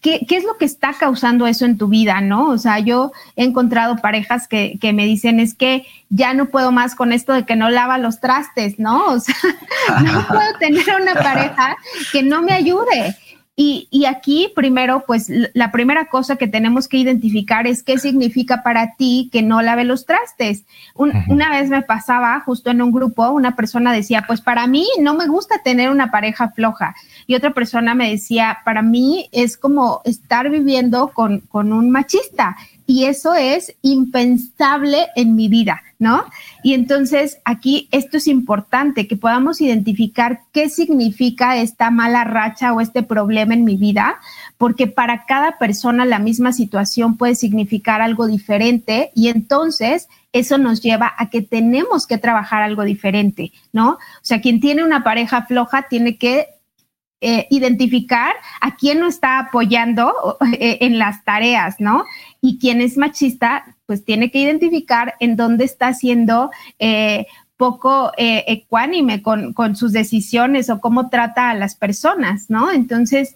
[0.01, 2.49] ¿Qué, ¿qué, es lo que está causando eso en tu vida, no?
[2.49, 6.71] O sea, yo he encontrado parejas que, que, me dicen es que ya no puedo
[6.71, 9.05] más con esto de que no lava los trastes, ¿no?
[9.07, 9.35] O sea,
[10.03, 11.77] no puedo tener una pareja
[12.11, 13.15] que no me ayude.
[13.57, 18.63] Y, y, aquí, primero, pues la primera cosa que tenemos que identificar es qué significa
[18.63, 20.65] para ti que no lave los trastes.
[20.93, 25.13] Una vez me pasaba justo en un grupo, una persona decía, pues para mí no
[25.13, 26.95] me gusta tener una pareja floja.
[27.27, 32.57] Y otra persona me decía, para mí es como estar viviendo con, con un machista
[32.87, 36.25] y eso es impensable en mi vida, ¿no?
[36.63, 42.81] Y entonces aquí esto es importante, que podamos identificar qué significa esta mala racha o
[42.81, 44.17] este problema en mi vida,
[44.57, 50.81] porque para cada persona la misma situación puede significar algo diferente y entonces eso nos
[50.81, 53.91] lleva a que tenemos que trabajar algo diferente, ¿no?
[53.91, 56.47] O sea, quien tiene una pareja floja tiene que
[57.21, 62.05] eh, identificar a quién no está apoyando eh, en las tareas, ¿no?
[62.45, 67.25] Y quien es machista, pues tiene que identificar en dónde está siendo eh,
[67.57, 72.71] poco ecuánime con, sus decisiones o cómo trata a las personas, ¿no?
[72.71, 73.35] Entonces,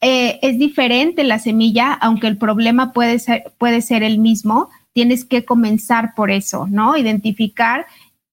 [0.00, 5.44] es diferente la semilla, aunque el problema puede ser, puede ser el mismo, tienes que
[5.44, 6.96] comenzar por eso, ¿no?
[6.96, 7.86] Identificar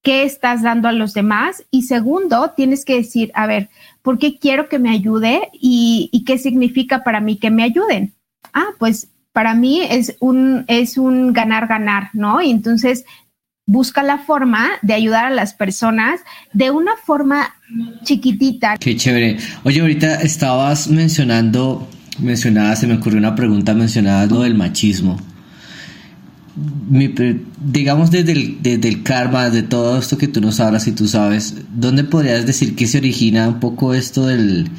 [0.07, 3.69] qué estás dando a los demás y segundo, tienes que decir, a ver,
[4.01, 8.13] ¿por qué quiero que me ayude y, qué significa para mí que me ayuden?
[8.53, 12.41] Ah, pues para mí es un, es un ganar-ganar, ¿no?
[12.41, 13.06] Y entonces
[13.67, 16.21] busca la forma de ayudar a las personas
[16.54, 17.54] de una forma
[18.04, 18.78] chiquitita.
[18.78, 19.38] Qué chévere.
[19.63, 25.19] Oye, ahorita estabas mencionando, mencionada, se me ocurrió una pregunta, mencionada lo del machismo
[27.62, 31.08] digamos desde el, desde el karma, de todo esto que tú nos hablas y tú
[31.08, 34.71] sabes, ¿dónde podrías decir que se origina un poco esto del,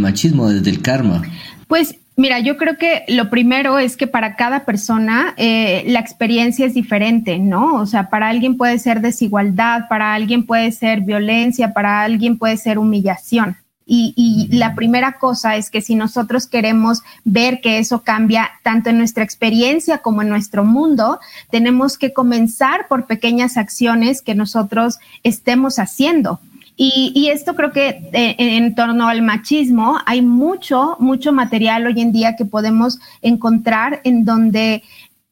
[0.00, 1.22] machismo, desde el karma?
[1.68, 6.66] Pues Mira, yo creo que lo primero es que para cada persona eh, la experiencia
[6.66, 7.76] es diferente, ¿no?
[7.76, 12.58] O sea, para alguien puede ser desigualdad, para alguien puede ser violencia, para alguien puede
[12.58, 13.56] ser humillación.
[13.94, 18.98] Y, la primera cosa es que si nosotros queremos ver que eso cambia tanto en
[18.98, 21.18] nuestra experiencia como en nuestro mundo,
[21.50, 26.40] tenemos que comenzar por pequeñas acciones que nosotros estemos haciendo.
[26.76, 32.12] Y, esto creo que eh, en torno al machismo hay mucho, mucho material hoy en
[32.12, 34.82] día que podemos encontrar en donde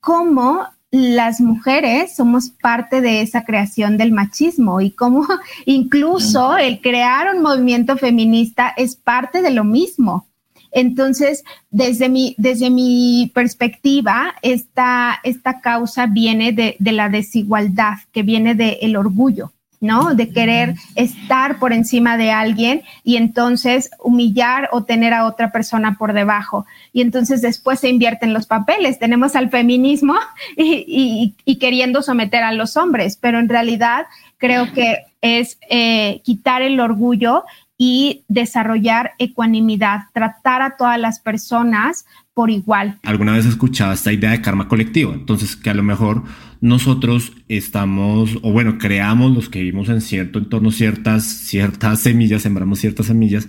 [0.01, 5.27] cómo las mujeres somos parte de esa creación del machismo y como
[5.67, 10.27] incluso el crear un movimiento feminista es parte de lo mismo.
[10.73, 18.23] Entonces, desde mi, desde mi perspectiva, esta, esta causa viene de, de la desigualdad, que
[18.23, 19.53] viene del orgullo.
[19.81, 20.15] ¿No?
[20.15, 25.97] De querer estar por encima de alguien y entonces humillar o tener a otra persona
[25.99, 26.67] por debajo.
[26.93, 28.99] Y entonces después se invierten los papeles.
[28.99, 30.15] Tenemos al feminismo
[30.57, 34.07] y, queriendo someter a los hombres, pero en realidad
[34.39, 37.45] creo que es eh, quitar el orgullo
[37.77, 42.05] y desarrollar ecuanimidad, tratar a todas las personas
[42.49, 42.99] igual.
[43.03, 45.13] ¿Alguna vez he escuchado esta idea de karma colectivo?
[45.13, 46.23] Entonces, que a lo mejor
[46.61, 52.79] nosotros estamos, o bueno, creamos los que vivimos en cierto entorno ciertas, ciertas semillas, sembramos
[52.79, 53.49] ciertas semillas,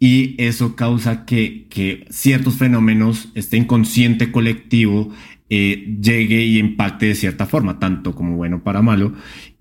[0.00, 5.10] y eso causa que, que ciertos fenómenos, este inconsciente colectivo,
[5.48, 9.12] eh, llegue y impacte de cierta forma, tanto como bueno para malo,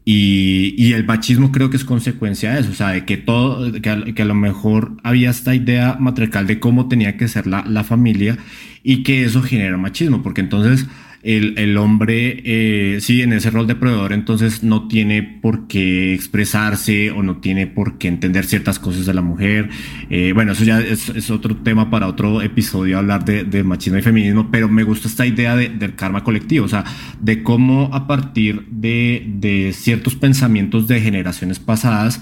[0.05, 3.71] y, y, el machismo creo que es consecuencia de eso, o sea, de que todo,
[3.81, 7.47] que a, que a lo mejor había esta idea matriarcal de cómo tenía que ser
[7.47, 8.37] la, la familia
[8.83, 10.85] y que eso genera machismo, porque entonces
[11.25, 16.13] el, el hombre, eh, sí, en ese rol de proveedor, entonces no tiene por qué
[16.13, 19.69] expresarse o no tiene por qué entender ciertas cosas de la mujer.
[20.11, 24.03] Eh, bueno, eso ya es, otro tema para otro episodio, hablar de, de machismo y
[24.03, 26.83] feminismo, pero me gusta esta idea de, del karma colectivo, o sea,
[27.19, 32.21] de cómo a partir de, de ciertos pensamientos de generaciones pasadas,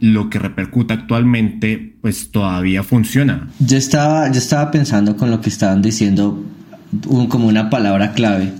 [0.00, 3.48] lo que repercuta actualmente, pues todavía funciona.
[3.60, 6.42] Yo estaba, yo estaba pensando con lo que estaban diciendo
[7.28, 8.52] como una palabra clave,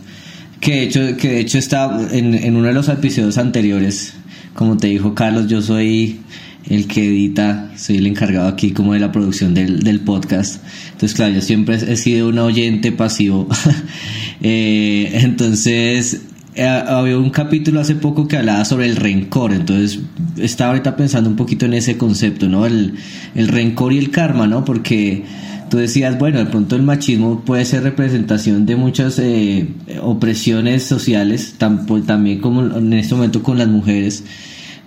[0.60, 4.14] que de hecho, que de hecho está en, en uno de los episodios anteriores,
[4.54, 6.20] como te dijo Carlos, yo soy
[6.68, 10.62] el que edita, soy el encargado aquí como de la producción del, del podcast.
[10.92, 13.48] Entonces, claro, yo siempre he sido un oyente pasivo.
[14.42, 16.22] eh, entonces,
[16.54, 20.00] eh, había un capítulo hace poco que hablaba sobre el rencor, entonces
[20.36, 22.66] estaba ahorita pensando un poquito en ese concepto, ¿no?
[22.66, 22.94] El,
[23.34, 24.64] el rencor y el karma, ¿no?
[24.64, 25.24] Porque
[25.70, 29.68] tú decías, bueno, de pronto el machismo puede ser representación de muchas eh,
[30.02, 34.24] opresiones sociales, también como en este momento con las mujeres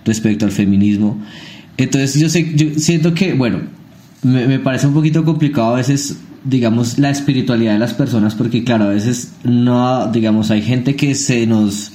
[0.04, 1.18] respecto al feminismo.
[1.76, 3.62] Entonces yo sé, yo siento que, bueno,
[4.22, 8.62] me, me, parece un poquito complicado a veces, digamos, la espiritualidad de las personas, porque
[8.62, 11.92] claro, a veces no, digamos, hay gente que se nos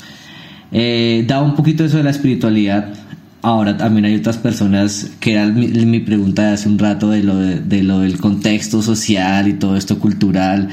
[0.71, 2.93] eh, da un poquito eso de la espiritualidad.
[3.41, 7.35] Ahora también hay otras personas, que era mi, pregunta de hace un rato de lo,
[7.37, 10.69] de, lo del contexto social y todo esto cultural.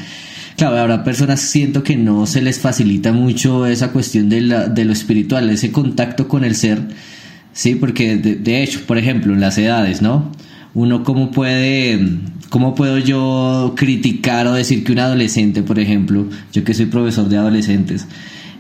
[0.57, 4.85] Claro, ahora personas siento que no se les facilita mucho esa cuestión de, la, de
[4.85, 6.81] lo espiritual, ese contacto con el ser
[7.57, 10.31] Sí, porque de, de, hecho, por ejemplo, en las edades, ¿no?
[10.75, 11.99] Uno cómo puede,
[12.51, 17.31] cómo puedo yo criticar o decir que un adolescente, por ejemplo, yo que soy profesor
[17.31, 18.07] de adolescentes,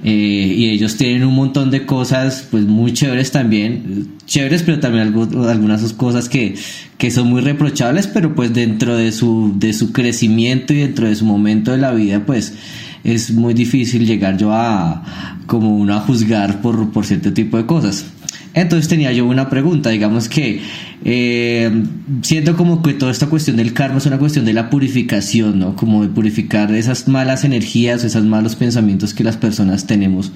[0.04, 5.08] eh, y ellos tienen un montón de cosas, pues muy chéveres también, chéveres, pero también
[5.08, 6.54] algo, algunas cosas que,
[6.98, 11.14] que son muy reprochables, pero pues dentro de su, de su crecimiento y dentro de
[11.14, 12.54] su momento de la vida, pues
[13.04, 17.66] es muy difícil llegar yo a como uno a juzgar por, por cierto tipo de
[17.66, 18.04] cosas.
[18.56, 20.62] Entonces tenía yo una pregunta, digamos que
[21.04, 21.70] eh,
[22.22, 25.76] siento como que toda esta cuestión del karma es una cuestión de la purificación, ¿no?
[25.76, 30.32] Como de purificar esas malas energías, esos malos pensamientos que las personas tenemos,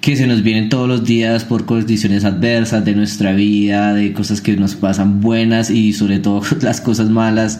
[0.00, 4.40] que se nos vienen todos los días por condiciones adversas de nuestra vida, de cosas
[4.40, 7.58] que nos pasan buenas y sobre todo las cosas malas.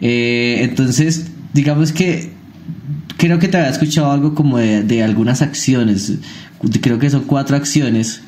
[0.00, 2.32] Eh, entonces, digamos que
[3.16, 6.14] creo que te había escuchado algo como de, de algunas acciones,
[6.80, 8.22] creo que son cuatro acciones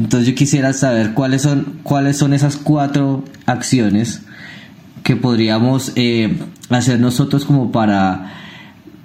[0.00, 4.22] entonces yo quisiera saber cuáles son, cuáles son esas cuatro acciones
[5.02, 6.38] que podríamos eh,
[6.70, 8.36] hacer nosotros como para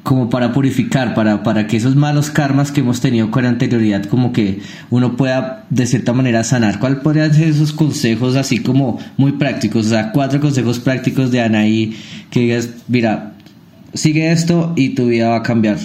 [0.03, 4.31] como para purificar, para, para que esos malos karmas que hemos tenido con anterioridad, como
[4.31, 4.59] que
[4.91, 6.79] uno pueda de cierta manera sanar.
[6.79, 9.87] ¿Cuál podrían ser esos consejos así como muy prácticos?
[9.87, 11.97] O sea, cuatro consejos prácticos de Anaí
[12.29, 13.33] que digas, mira,
[13.95, 15.79] sigue esto y tu vida va a cambiar.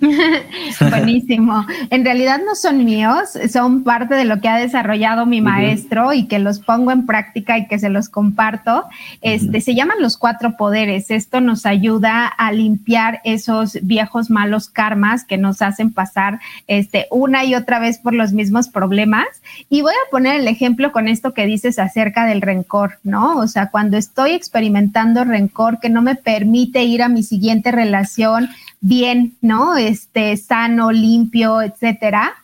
[0.90, 1.64] Buenísimo.
[1.90, 6.26] En realidad no son míos, son parte de lo que ha desarrollado mi maestro y
[6.26, 8.84] que los pongo en práctica y que se los comparto.
[9.22, 11.10] Este, Se llaman los cuatro poderes.
[11.10, 17.44] Esto nos ayuda a limpiar esos viejos malos karmas que nos hacen pasar este, una
[17.44, 19.26] y otra vez por los mismos problemas.
[19.68, 23.38] Y voy a poner el ejemplo con esto que dices acerca del rencor, ¿no?
[23.38, 28.48] O sea, cuando estoy experimentando rencor que no me permite ir a mi siguiente relación,
[28.86, 29.76] bien, ¿no?
[29.76, 32.34] Este, sano, limpio, etcétera.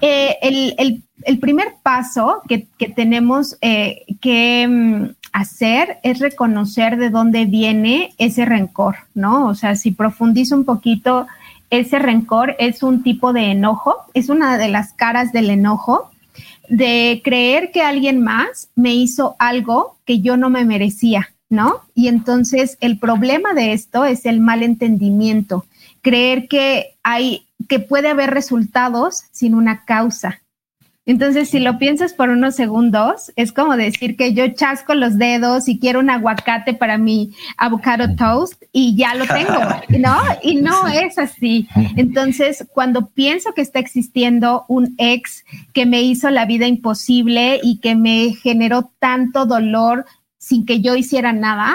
[0.00, 6.98] Eh, el, el, el, primer paso que, que tenemos eh, que mm, hacer es reconocer
[6.98, 9.48] de dónde viene ese rencor, ¿no?
[9.48, 11.26] O sea, si profundizo un poquito,
[11.70, 16.10] ese rencor es un tipo de enojo, es una de las caras del enojo,
[16.68, 21.80] de creer que alguien más me hizo algo que yo no me merecía, ¿no?
[21.94, 25.64] Y entonces el problema de esto es el mal entendimiento
[26.02, 30.42] creer que hay, que puede haber resultados sin una causa.
[31.04, 35.68] Entonces, si lo piensas por unos segundos, es como decir que yo chasco los dedos
[35.68, 39.58] y quiero un aguacate para mi avocado toast y ya lo tengo,
[39.98, 40.16] ¿no?
[40.42, 41.68] Y no es así.
[41.96, 47.80] Entonces, cuando pienso que está existiendo un ex que me hizo la vida imposible y
[47.80, 50.06] que me generó tanto dolor
[50.38, 51.74] sin que yo hiciera nada,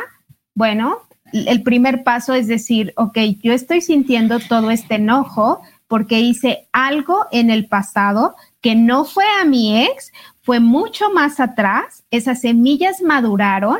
[0.56, 1.00] bueno,
[1.34, 7.26] el primer paso es decir, ok, yo estoy sintiendo todo este enojo porque hice algo
[7.32, 10.12] en el pasado que no fue a mi ex,
[10.42, 13.80] fue mucho más atrás, esas semillas maduraron,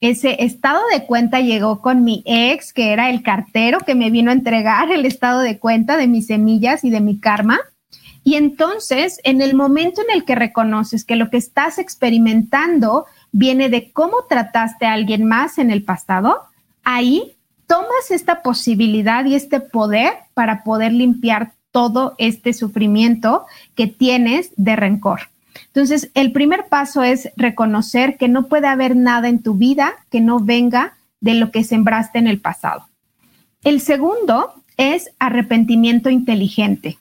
[0.00, 4.30] ese estado de cuenta llegó con mi ex, que era el cartero que me vino
[4.30, 7.58] a entregar el estado de cuenta de mis semillas y de mi karma.
[8.22, 13.68] Y entonces, en el momento en el que reconoces que lo que estás experimentando viene
[13.70, 16.47] de cómo trataste a alguien más en el pasado,
[16.88, 17.36] ahí
[17.66, 24.74] tomas esta posibilidad y este poder para poder limpiar todo este sufrimiento que tienes de
[24.74, 25.28] rencor.
[25.66, 30.22] Entonces, el primer paso es reconocer que no puede haber nada en tu vida que
[30.22, 32.88] no venga de lo que sembraste en el pasado.
[33.62, 36.96] El segundo es arrepentimiento inteligente.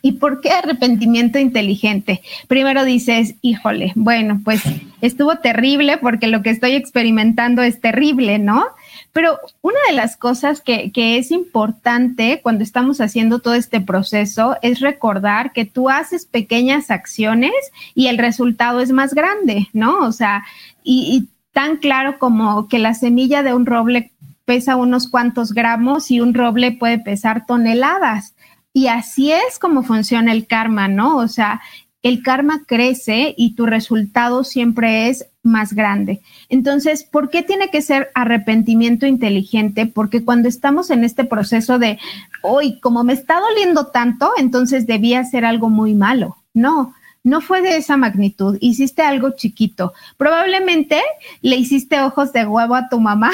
[0.00, 2.22] ¿Y por qué arrepentimiento inteligente?
[2.46, 4.62] Primero dices, híjole, bueno, pues
[5.00, 8.66] estuvo terrible porque lo que estoy experimentando es terrible, ¿no?
[9.14, 14.80] Pero una de las cosas que, es importante cuando estamos haciendo todo este proceso es
[14.80, 17.52] recordar que tú haces pequeñas acciones
[17.94, 20.00] y el resultado es más grande, ¿no?
[20.00, 20.44] O sea,
[20.82, 24.10] y, y tan claro como que la semilla de un roble
[24.44, 28.34] pesa unos cuantos gramos y un roble puede pesar toneladas.
[28.72, 31.18] Y así es como funciona el karma, ¿no?
[31.18, 31.62] O sea,
[32.04, 36.20] el karma crece y tu resultado siempre es más grande.
[36.50, 39.86] Entonces, ¿por qué tiene que ser arrepentimiento inteligente?
[39.86, 41.98] Porque cuando estamos en este proceso de,
[42.42, 46.36] hoy, como me está doliendo tanto, entonces debía hacer algo muy malo.
[46.52, 49.94] No, no fue de esa magnitud, hiciste algo chiquito.
[50.18, 51.00] Probablemente
[51.40, 53.30] le hiciste ojos de huevo a tu mamá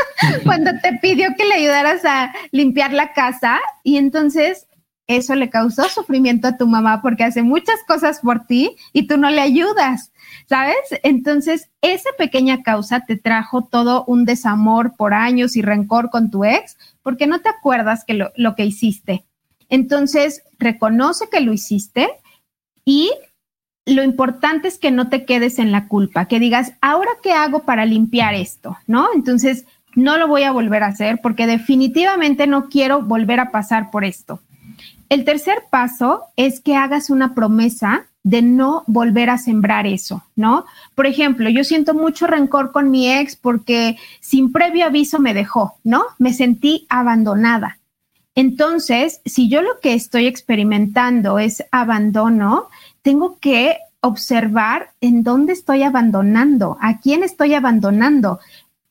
[0.44, 4.66] cuando te pidió que le ayudaras a limpiar la casa y entonces
[5.06, 9.16] eso le causó sufrimiento a tu mamá porque hace muchas cosas por ti y tú
[9.18, 10.12] no le ayudas,
[10.48, 10.76] ¿sabes?
[11.02, 16.44] Entonces, esa pequeña causa te trajo todo un desamor por años y rencor con tu
[16.44, 19.24] ex porque no te acuerdas que lo, lo que hiciste.
[19.68, 22.08] Entonces, reconoce que lo hiciste
[22.84, 23.10] y
[23.86, 27.60] lo importante es que no te quedes en la culpa, que digas, ahora qué hago
[27.60, 29.08] para limpiar esto, ¿no?
[29.14, 33.90] Entonces, no lo voy a volver a hacer porque definitivamente no quiero volver a pasar
[33.90, 34.40] por esto.
[35.08, 40.64] El tercer paso es que hagas una promesa de no volver a sembrar eso, ¿no?
[40.94, 45.74] Por ejemplo, yo siento mucho rencor con mi ex porque sin previo aviso me dejó,
[45.84, 46.04] ¿no?
[46.18, 47.78] Me sentí abandonada.
[48.34, 52.68] Entonces, si yo lo que estoy experimentando es abandono,
[53.02, 58.40] tengo que observar en dónde estoy abandonando, a quién estoy abandonando.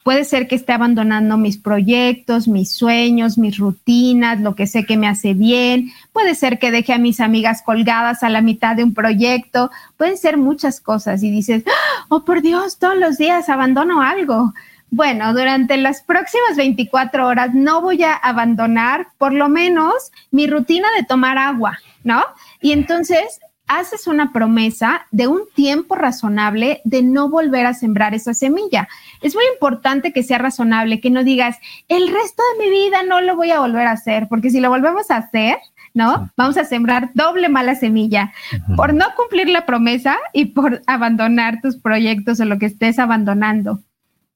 [0.03, 4.97] Puede ser que esté abandonando mis proyectos, mis sueños, mis rutinas, lo que sé que
[4.97, 5.91] me hace bien.
[6.11, 9.71] Puede ser que deje a mis amigas colgadas a la mitad de un proyecto.
[9.95, 11.63] Pueden ser muchas cosas y dices,
[12.09, 14.53] oh por Dios, todos los días abandono algo.
[14.95, 20.87] Bueno, durante las próximas 24 horas no voy a abandonar por lo menos mi rutina
[20.95, 22.23] de tomar agua, ¿no?
[22.61, 28.33] Y entonces haces una promesa de un tiempo razonable de no volver a sembrar esa
[28.33, 28.87] semilla.
[29.21, 31.57] Es muy importante que sea razonable, que no digas,
[31.87, 34.69] el resto de mi vida no lo voy a volver a hacer, porque si lo
[34.69, 35.57] volvemos a hacer,
[35.93, 36.29] ¿no?
[36.35, 38.33] Vamos a sembrar doble mala semilla
[38.75, 43.79] por no cumplir la promesa y por abandonar tus proyectos o lo que estés abandonando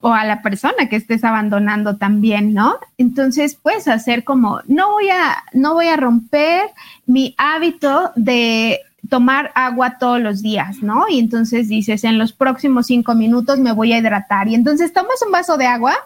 [0.00, 2.76] o a la persona que estés abandonando también, ¿no?
[2.98, 6.70] Entonces puedes hacer como no voy a no voy a romper
[7.06, 11.08] mi hábito de tomar agua todos los días, ¿no?
[11.08, 14.48] Y entonces dices, en los próximos cinco minutos me voy a hidratar.
[14.48, 15.96] Y entonces tomas un vaso de agua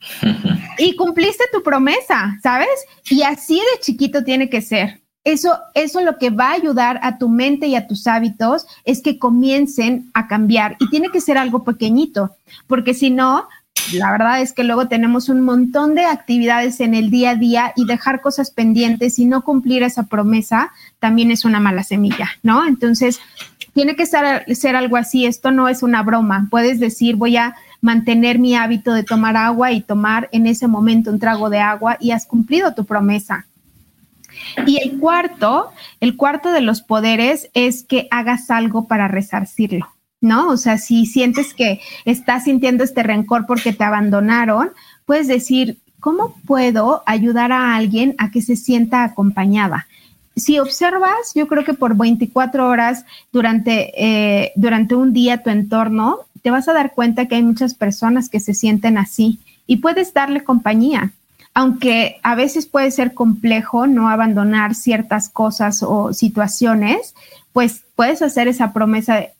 [0.78, 2.68] y cumpliste tu promesa, ¿sabes?
[3.10, 5.00] Y así de chiquito tiene que ser.
[5.22, 9.02] Eso, eso lo que va a ayudar a tu mente y a tus hábitos es
[9.02, 12.34] que comiencen a cambiar y tiene que ser algo pequeñito,
[12.66, 13.46] porque si no,
[13.92, 17.72] la verdad es que luego tenemos un montón de actividades en el día a día
[17.76, 22.66] y dejar cosas pendientes y no cumplir esa promesa también es una mala semilla, ¿no?
[22.66, 23.20] Entonces,
[23.74, 28.38] tiene que ser, algo así, esto no es una broma, puedes decir voy a mantener
[28.38, 32.10] mi hábito de tomar agua y tomar en ese momento un trago de agua y
[32.10, 33.46] has cumplido tu promesa.
[34.66, 35.70] Y el cuarto,
[36.00, 39.88] el cuarto de los poderes es que hagas algo para resarcirlo.
[40.20, 40.48] ¿No?
[40.48, 44.70] O sea, si sientes que estás sintiendo este rencor porque te abandonaron,
[45.06, 49.86] puedes decir, ¿cómo puedo ayudar a alguien a que se sienta acompañada?
[50.36, 56.20] Si observas, yo creo que por 24 horas durante, eh, durante un día tu entorno,
[56.42, 60.14] te vas a dar cuenta que hay muchas personas que se sienten así y puedes
[60.14, 61.12] darle compañía.
[61.52, 67.14] Aunque a veces puede ser complejo no abandonar ciertas cosas o situaciones,
[67.52, 69.30] pues puedes hacer esa promesa de,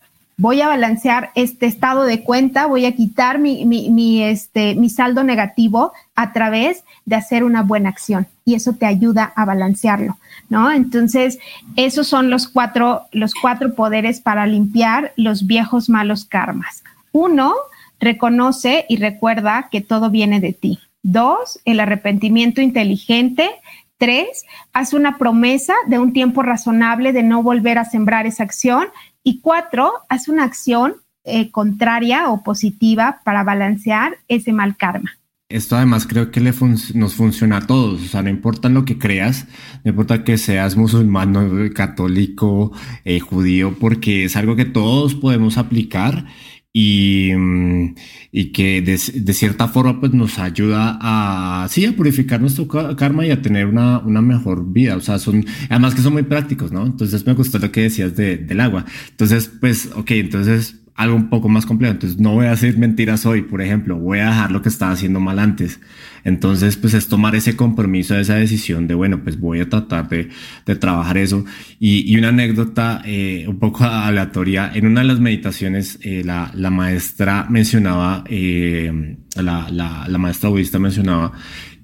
[0.41, 5.23] voy a balancear este estado de cuenta, voy a quitar mi, mi, este, mi saldo
[5.23, 10.17] negativo a través de hacer una buena acción y eso te ayuda a balancearlo,
[10.49, 10.73] ¿no?
[10.73, 11.39] Entonces,
[11.77, 16.83] esos son los cuatro, los cuatro poderes para limpiar los viejos malos karmas.
[17.13, 17.53] Uno,
[18.01, 20.79] reconoce y recuerda que todo viene de ti.
[21.03, 23.51] Dos, el arrepentimiento inteligente.
[23.99, 28.87] Tres, haz una promesa de un tiempo razonable de no volver a sembrar esa acción
[29.23, 35.13] y cuatro, haz una acción eh, contraria o positiva para balancear ese mal karma.
[35.51, 36.55] Esto además creo que le
[36.95, 39.49] nos funciona a todos, o sea, no importa lo que creas,
[39.83, 42.71] no importa que seas musulmán, católico,
[43.05, 46.27] eh, judío, porque es algo que todos podemos aplicar
[46.73, 47.95] y, mm,
[48.33, 48.99] y que de,
[49.33, 53.99] cierta forma pues nos ayuda a, sí, a purificar nuestro karma y a tener una,
[53.99, 54.97] una mejor vida.
[54.97, 56.87] O sea, son, además que son muy prácticos, ¿no?
[56.87, 58.85] Entonces me gustó lo que decías de, del agua.
[59.11, 61.93] Entonces, pues, ok, entonces algo un poco más complejo.
[61.93, 64.93] Entonces, no voy a decir mentiras hoy, por ejemplo, voy a dejar lo que estaba
[64.93, 65.81] haciendo mal antes.
[66.25, 70.29] Entonces, pues es tomar ese compromiso, esa decisión de, bueno, pues voy a tratar de,
[70.67, 71.45] de trabajar eso.
[71.79, 76.51] Y, y una anécdota eh, un poco aleatoria, en una de las meditaciones, eh, la,
[76.55, 81.33] la, maestra mencionaba, eh, la, la, la, maestra budista mencionaba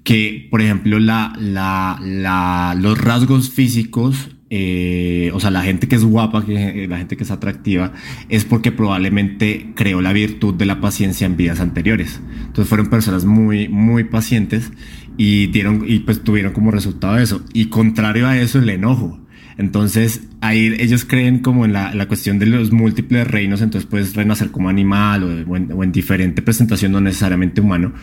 [0.03, 5.95] que, por ejemplo, la, la, la, los rasgos físicos eh, o sea, la gente que
[5.95, 7.93] es guapa, eh, la gente que es atractiva,
[8.29, 12.21] es porque probablemente creó la virtud de la paciencia en vidas anteriores.
[12.45, 14.71] Entonces fueron personas muy, muy pacientes
[15.17, 17.43] y dieron, y pues tuvieron como resultado eso.
[17.53, 19.19] Y contrario a eso, el enojo.
[19.57, 24.15] Entonces, ahí ellos creen como en la, la, cuestión de los múltiples reinos, entonces puedes
[24.15, 27.93] renacer como animal o, o, en, o en, diferente presentación, no necesariamente humano.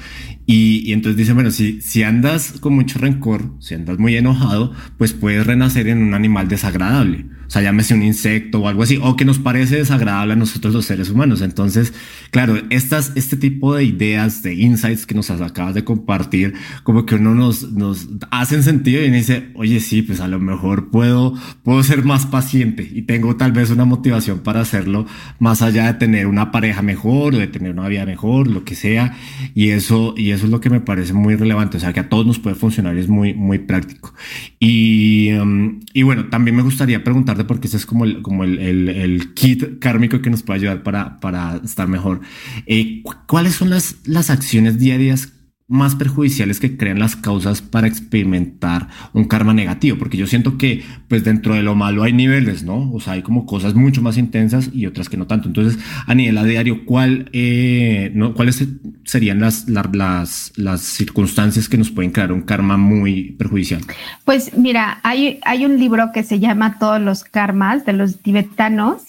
[0.47, 4.73] Y, y, entonces dicen, bueno, si, si andas con mucho rencor, si andas muy enojado,
[4.99, 7.27] pues puedes renacer en un animal desagradable.
[7.47, 10.73] O sea, llámese un insecto o algo así, o que nos parece desagradable a nosotros
[10.75, 11.43] los seres humanos.
[11.43, 11.93] Entonces,
[12.31, 17.17] claro, estas, este tipo de ideas, de insights que nos acabas de compartir, como que
[17.17, 21.35] uno nos, nos hacen sentido y uno dice, oye, sí, pues a lo mejor puedo,
[21.63, 25.07] puedo ser más paciente y tengo tal vez una motivación para hacerlo
[25.39, 28.75] más allá de tener una pareja mejor o de tener una vida mejor, lo que
[28.75, 29.17] sea.
[29.55, 31.77] Y eso, y eso es lo que me parece muy relevante.
[31.77, 34.15] O sea, que a todos nos puede funcionar y es muy, muy práctico.
[34.59, 38.59] Y, um, y bueno, también me gustaría preguntarte porque ese es como el, como el,
[38.59, 42.21] el, kit kármico que nos puede ayudar para, para estar mejor.
[42.67, 45.34] Eh, ¿Cuáles son las, las acciones diarias
[45.75, 50.85] más perjudiciales que crean las causas para experimentar un karma negativo, porque yo siento que
[51.09, 52.93] pues dentro de lo malo hay niveles, ¿no?
[52.93, 55.49] O sea, hay como cosas mucho más intensas y otras que no tanto.
[55.49, 58.65] Entonces, a nivel a diario, ¿cuál, eh, no, ¿cuáles
[59.05, 63.81] serían las, las, las circunstancias que nos pueden crear un karma muy perjudicial?
[64.25, 69.03] Pues mira, hay, hay un libro que se llama Todos los karmas de los tibetanos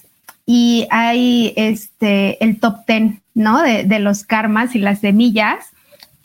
[0.48, 3.62] y hay este, el top ten, ¿no?
[3.62, 5.75] De, de los karmas y las semillas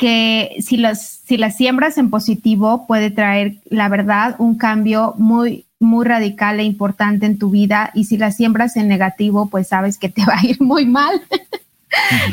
[0.01, 5.67] que si las, si las siembras en positivo puede traer, la verdad, un cambio muy,
[5.79, 7.91] muy radical e importante en tu vida.
[7.93, 11.21] Y si las siembras en negativo, pues sabes que te va a ir muy mal.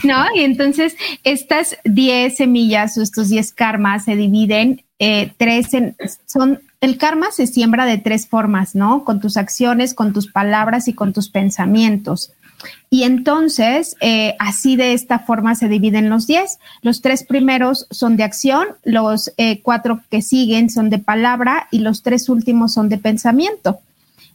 [0.03, 0.23] ¿No?
[0.33, 5.95] Y entonces estas 10 semillas o estos 10 karmas se dividen, eh, tres en,
[6.25, 9.03] son, el karma se siembra de tres formas, ¿no?
[9.03, 12.31] Con tus acciones, con tus palabras y con tus pensamientos.
[12.89, 16.59] Y entonces, eh, así de esta forma se dividen los 10.
[16.81, 21.79] Los tres primeros son de acción, los eh, cuatro que siguen son de palabra y
[21.79, 23.79] los tres últimos son de pensamiento.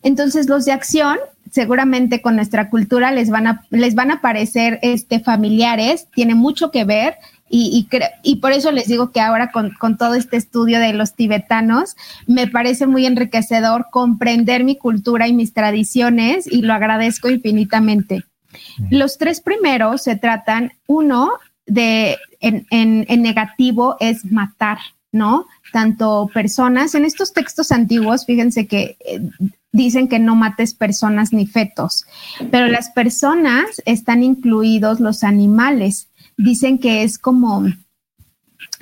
[0.02, 1.16] Entonces, los de acción,
[1.50, 6.70] seguramente con nuestra cultura les van a, les van a parecer este, familiares, tiene mucho
[6.70, 7.14] que ver.
[7.55, 10.94] Y, y, y, por eso les digo que ahora con, con, todo este estudio de
[10.94, 11.96] los tibetanos,
[12.26, 18.24] me parece muy enriquecedor comprender mi cultura y mis tradiciones y lo agradezco infinitamente.
[18.90, 21.32] Los tres primeros se tratan, uno,
[21.66, 24.78] de en, en, en negativo es matar,
[25.11, 25.46] ¿no?
[25.72, 29.20] Tanto personas, en estos textos antiguos, fíjense que eh,
[29.72, 32.05] dicen que no mates personas ni fetos,
[32.50, 36.09] pero las personas están incluidos los animales.
[36.37, 37.64] Dicen que es como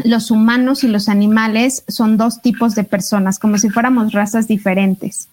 [0.05, 5.29] los humanos y los animales son dos tipos de personas, como si fuéramos razas diferentes.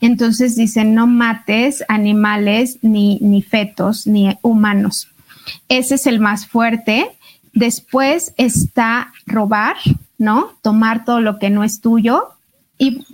[0.00, 5.08] Entonces dicen, no mates animales ni, ni fetos ni humanos.
[5.68, 7.06] Ese es el más fuerte.
[7.52, 9.76] Después está robar,
[10.18, 10.52] ¿no?
[10.62, 12.28] Tomar todo lo que no es tuyo.
[12.78, 13.04] Y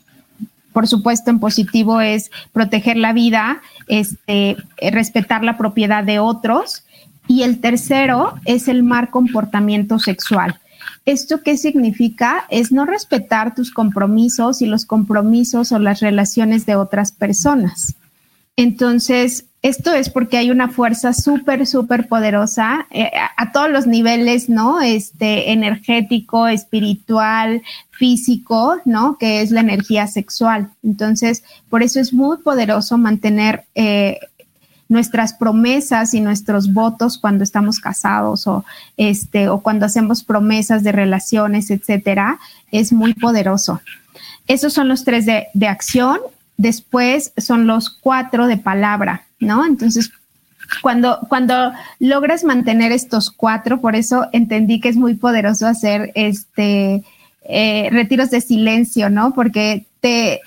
[0.72, 6.84] por supuesto, en positivo es proteger la vida, este, respetar la propiedad de otros.
[7.28, 10.60] Y el tercero es el mal comportamiento sexual.
[11.04, 12.46] ¿Esto qué significa?
[12.50, 17.94] Es no respetar tus compromisos y los compromisos o las relaciones de otras personas.
[18.56, 24.48] Entonces, esto es porque hay una fuerza súper, súper poderosa eh, a todos los niveles,
[24.48, 24.80] ¿no?
[24.80, 29.18] Este, energético, espiritual, físico, ¿no?
[29.18, 30.70] Que es la energía sexual.
[30.82, 34.18] Entonces, por eso es muy poderoso mantener eh,
[34.88, 38.64] nuestras promesas y nuestros votos cuando estamos casados o
[38.96, 42.38] este o cuando hacemos promesas de relaciones, etcétera,
[42.70, 43.80] es muy poderoso.
[44.46, 46.18] Esos son los tres de, de acción.
[46.56, 49.66] Después son los cuatro de palabra, ¿no?
[49.66, 50.10] Entonces,
[50.82, 57.04] cuando, cuando logras mantener estos cuatro, por eso entendí que es muy poderoso hacer este
[57.48, 59.32] eh, retiros de silencio, ¿no?
[59.32, 60.40] Porque te,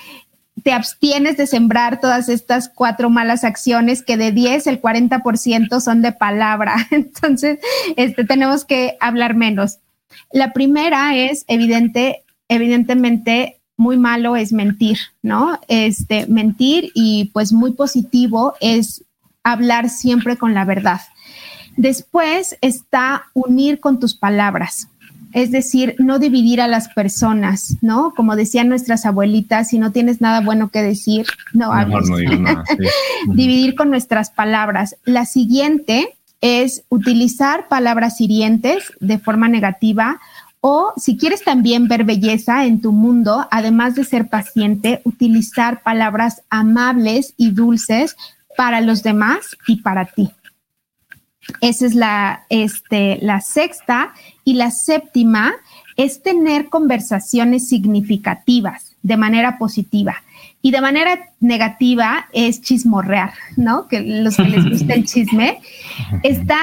[0.63, 6.01] te abstienes de sembrar todas estas cuatro malas acciones que de 10 el 40% son
[6.01, 6.75] de palabra.
[6.91, 7.59] Entonces,
[7.95, 9.79] este, tenemos que hablar menos.
[10.31, 15.59] La primera es evidente, evidentemente muy malo es mentir, ¿no?
[15.67, 19.05] Este, mentir y pues muy positivo es
[19.43, 20.99] hablar siempre con la verdad.
[21.77, 24.89] Después está unir con tus palabras,
[25.33, 28.13] es decir, no dividir a las personas, ¿no?
[28.15, 32.09] Como decían nuestras abuelitas, si no tienes nada bueno que decir, no hables.
[33.27, 34.95] dividir con nuestras palabras.
[35.05, 40.19] La siguiente es utilizar palabras hirientes de forma negativa
[40.61, 46.41] o si quieres también ver belleza en tu mundo, además de ser paciente, utilizar palabras
[46.49, 48.17] amables y dulces
[48.57, 50.31] para los demás y para ti.
[51.61, 54.13] Esa es la, este, la sexta.
[54.43, 55.53] Y la séptima
[55.97, 60.15] es tener conversaciones significativas de manera positiva.
[60.61, 63.87] Y de manera negativa es chismorrear, ¿no?
[63.87, 65.61] Que los que les gusta el chisme.
[66.23, 66.59] Está,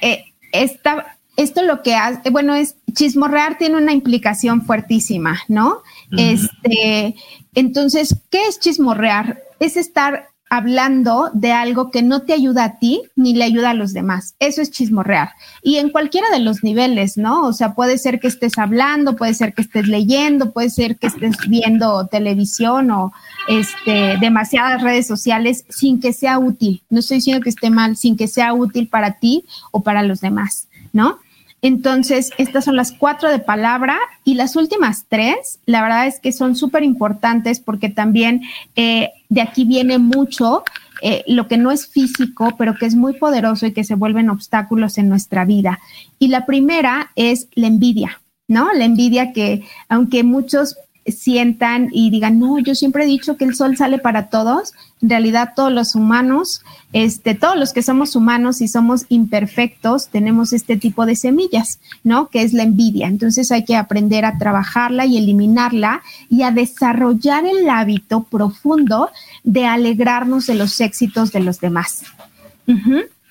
[0.00, 5.78] eh, está esto lo que hace, bueno, es chismorrear tiene una implicación fuertísima, ¿no?
[6.16, 7.14] Este,
[7.54, 9.40] entonces, ¿qué es chismorrear?
[9.58, 13.74] Es estar hablando de algo que no te ayuda a ti ni le ayuda a
[13.74, 14.34] los demás.
[14.40, 15.30] Eso es chismorrear.
[15.62, 17.46] Y en cualquiera de los niveles, ¿no?
[17.46, 21.06] O sea, puede ser que estés hablando, puede ser que estés leyendo, puede ser que
[21.06, 23.12] estés viendo televisión o
[23.48, 26.82] este, demasiadas redes sociales sin que sea útil.
[26.90, 30.20] No estoy diciendo que esté mal, sin que sea útil para ti o para los
[30.20, 31.20] demás, ¿no?
[31.62, 36.32] Entonces, estas son las cuatro de palabra y las últimas tres, la verdad es que
[36.32, 38.42] son súper importantes porque también
[38.76, 40.64] eh, de aquí viene mucho
[41.02, 44.30] eh, lo que no es físico, pero que es muy poderoso y que se vuelven
[44.30, 45.80] obstáculos en nuestra vida.
[46.18, 48.72] Y la primera es la envidia, ¿no?
[48.72, 50.76] La envidia que, aunque muchos
[51.06, 54.72] sientan y digan, no, yo siempre he dicho que el sol sale para todos.
[55.02, 60.52] En realidad, todos los humanos, este, todos los que somos humanos y somos imperfectos, tenemos
[60.52, 62.28] este tipo de semillas, ¿no?
[62.28, 63.06] Que es la envidia.
[63.06, 69.10] Entonces hay que aprender a trabajarla y eliminarla y a desarrollar el hábito profundo
[69.42, 72.04] de alegrarnos de los éxitos de los demás.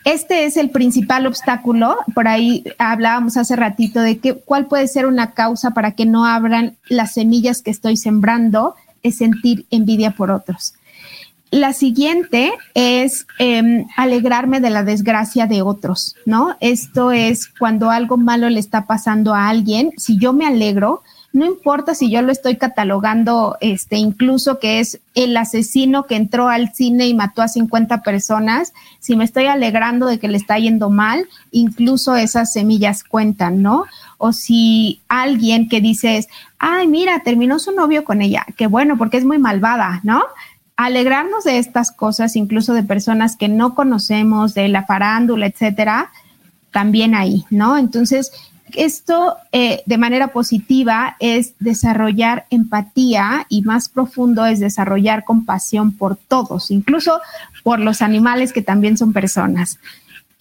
[0.05, 1.97] Este es el principal obstáculo.
[2.15, 6.25] Por ahí hablábamos hace ratito de que, cuál puede ser una causa para que no
[6.25, 10.73] abran las semillas que estoy sembrando, es sentir envidia por otros.
[11.51, 16.55] La siguiente es em, alegrarme de la desgracia de otros, ¿no?
[16.59, 19.91] Esto es cuando algo malo le está pasando a alguien.
[19.97, 24.99] Si yo me alegro, no importa si yo lo estoy catalogando, este, incluso que es
[25.13, 30.07] el asesino que entró al cine y mató a 50 personas, si me estoy alegrando
[30.07, 33.85] de que le está yendo mal, incluso esas semillas cuentan, ¿no?
[34.17, 36.27] O si alguien que dices,
[36.57, 40.23] ay, mira, terminó su novio con ella, qué bueno, porque es muy malvada, ¿no?
[40.77, 46.09] Alegrarnos de estas cosas, incluso de personas que no conocemos, de la farándula, etcétera,
[46.71, 47.77] también ahí, ¿no?
[47.77, 48.31] Entonces,
[48.75, 56.15] esto eh, de manera positiva es desarrollar empatía y más profundo es desarrollar compasión por
[56.15, 57.19] todos, incluso
[57.63, 59.79] por los animales que también son personas.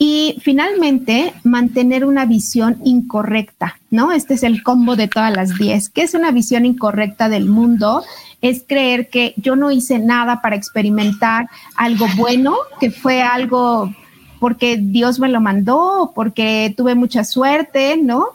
[0.01, 4.13] Y finalmente, mantener una visión incorrecta, ¿no?
[4.13, 5.89] Este es el combo de todas las 10.
[5.89, 8.05] ¿Qué es una visión incorrecta del mundo?
[8.41, 13.93] Es creer que yo no hice nada para experimentar algo bueno, que fue algo
[14.41, 18.27] porque Dios me lo mandó, porque tuve mucha suerte, ¿no?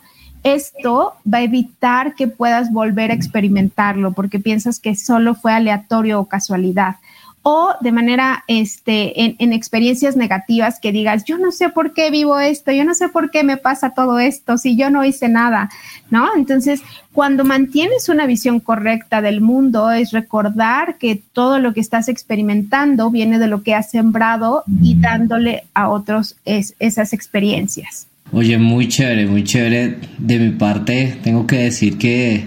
[0.44, 6.20] Esto va a evitar que puedas volver a experimentarlo porque piensas que solo fue aleatorio
[6.20, 6.96] o casualidad.
[7.44, 12.10] O de manera, este, en, en, experiencias negativas que digas, yo no sé por qué
[12.10, 15.28] vivo esto, yo no sé por qué me pasa todo esto, si yo no hice
[15.28, 15.70] nada,
[16.10, 16.30] ¿no?
[16.38, 16.82] Entonces,
[17.12, 23.12] cuando mantienes una visión correcta del mundo, es recordar que todo lo que estás experimentando
[23.12, 28.08] viene de lo que has sembrado y dándole a otros esas experiencias.
[28.32, 29.98] Oye, muy chévere, muy chévere.
[30.18, 32.46] De mi parte, tengo que decir que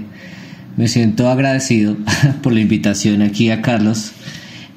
[0.77, 1.97] me siento agradecido
[2.43, 4.13] por la invitación aquí a Carlos.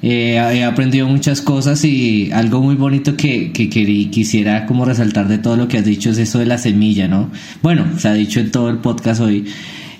[0.02, 5.36] Eh, he aprendido muchas cosas y algo muy bonito que, que, quisiera como resaltar de
[5.36, 7.30] todo lo que has dicho es eso de la semilla, ¿no?
[7.62, 9.44] Bueno, se ha dicho en todo el podcast hoy.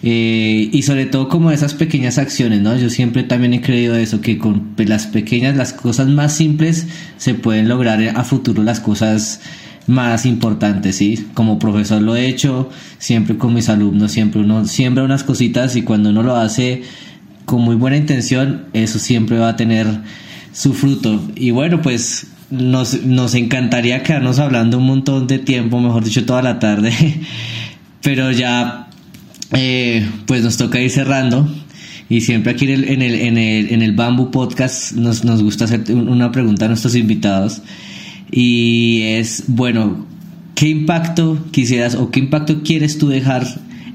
[0.03, 2.75] Eh, y sobre todo como esas pequeñas acciones, ¿no?
[2.77, 6.87] Yo siempre también he creído eso, que con las pequeñas, las cosas más simples
[7.19, 9.43] se pueden lograr a futuro las cosas
[9.87, 11.27] más importante, ¿sí?
[11.35, 15.83] Como profesor lo he hecho, siempre con mis alumnos, siempre uno siembra unas cositas y
[15.83, 16.83] cuando uno lo hace
[17.51, 19.89] con muy buena intención, eso siempre va a tener
[20.53, 21.21] su fruto.
[21.35, 26.43] Y bueno, pues nos, nos encantaría quedarnos hablando un montón de tiempo, mejor dicho, toda
[26.43, 26.93] la tarde,
[28.03, 28.89] pero ya,
[29.53, 31.53] eh, pues nos toca ir cerrando.
[32.09, 35.43] Y siempre aquí en el, en el, en el, en el Bamboo Podcast nos, nos
[35.43, 37.63] gusta hacer una pregunta a nuestros invitados.
[38.31, 40.07] Y es, bueno,
[40.55, 43.45] ¿qué impacto quisieras o qué impacto quieres tú dejar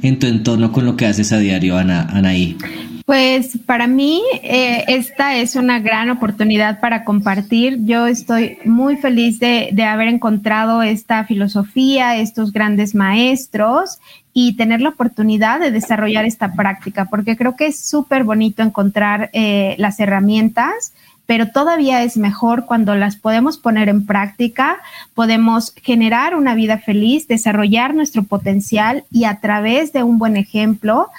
[0.02, 2.58] en tu entorno con lo que haces a diario, Ana, Anaí?
[3.06, 7.86] Pues para mí eh, esta es una gran oportunidad para compartir.
[7.86, 14.00] Yo estoy muy feliz de, haber encontrado esta filosofía, estos grandes maestros
[14.34, 19.30] y tener la oportunidad de desarrollar esta práctica, porque creo que es súper bonito encontrar
[19.34, 20.94] eh, las herramientas
[21.28, 24.78] pero todavía es mejor cuando las podemos poner en práctica,
[25.16, 31.10] podemos generar una vida feliz, desarrollar nuestro potencial y a través de un buen ejemplo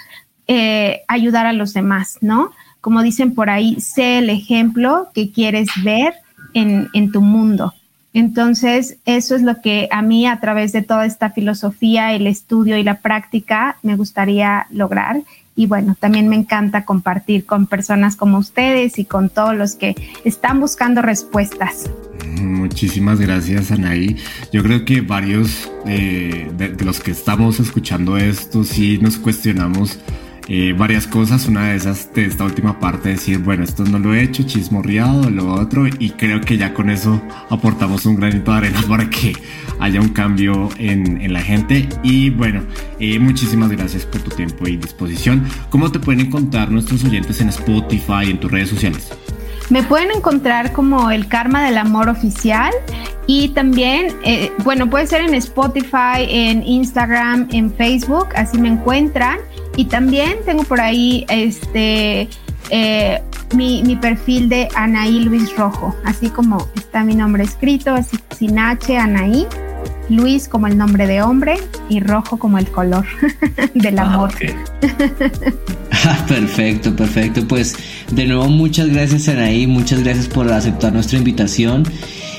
[0.47, 2.51] eh, ayudar a los demás, ¿no?
[2.81, 6.13] Como dicen por ahí, sé el ejemplo que quieres ver
[6.53, 7.73] en, en tu mundo.
[8.13, 12.77] Entonces, eso es lo que a mí a través de toda esta filosofía, el estudio
[12.77, 15.21] y la práctica me gustaría lograr.
[15.55, 19.95] Y bueno, también me encanta compartir con personas como ustedes y con todos los que
[20.23, 21.89] están buscando respuestas.
[22.39, 24.15] Muchísimas gracias, Anaí.
[24.51, 29.99] Yo creo que varios eh, de, de los que estamos escuchando esto sí nos cuestionamos
[30.47, 31.47] eh, varias cosas.
[31.47, 35.29] Una de esas de esta última parte, decir, bueno, esto no lo he hecho, chismorreado,
[35.29, 39.33] lo otro, y creo que ya con eso aportamos un granito de arena para que
[39.79, 41.89] haya un cambio en, la gente.
[42.03, 42.61] Y bueno,
[42.99, 45.45] eh, muchísimas gracias por tu tiempo y disposición.
[45.69, 49.11] ¿Cómo te pueden encontrar nuestros oyentes en Spotify y en tus redes sociales?
[49.69, 52.71] Me pueden encontrar como el Karma del Amor Oficial
[53.25, 59.39] y también, eh, bueno, puede ser en Spotify, en Instagram, en Facebook, así me encuentran.
[59.77, 62.27] Y también tengo por ahí este
[62.69, 63.21] eh,
[63.55, 68.59] mi, mi, perfil de Anaí Luis Rojo, así como está mi nombre escrito, así sin
[68.59, 69.47] H, Anaí,
[70.09, 71.57] Luis como el nombre de hombre
[71.89, 73.05] y rojo como el color
[73.73, 74.33] del ah, amor.
[75.91, 77.47] Ah, perfecto, perfecto.
[77.47, 77.75] Pues
[78.11, 81.83] de nuevo muchas gracias Anaí, muchas gracias por aceptar nuestra invitación.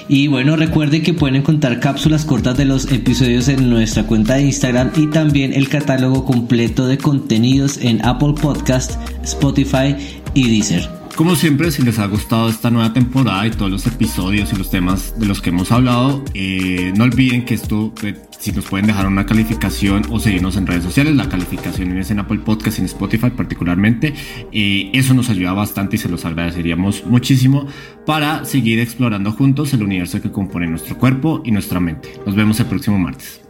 [0.08, 4.44] Y bueno, recuerden que pueden encontrar cápsulas cortas de los episodios en nuestra cuenta de
[4.44, 9.94] Instagram y también el catálogo completo de contenidos en Apple Podcast, Spotify
[10.32, 10.88] y Deezer.
[11.14, 14.70] Como siempre, si les ha gustado esta nueva temporada y todos los episodios y los
[14.70, 18.86] temas de los que hemos hablado, eh, no olviden que esto, eh, si nos pueden
[18.86, 22.84] dejar una calificación o seguirnos en redes sociales, la calificación es en Apple Podcast en
[22.86, 24.14] Spotify particularmente,
[24.52, 27.66] eso nos ayuda bastante y se los agradeceríamos muchísimo
[28.06, 32.12] para seguir explorando juntos el universo que compone nuestro cuerpo y nuestra mente.
[32.24, 33.47] Nos vemos el próximo martes.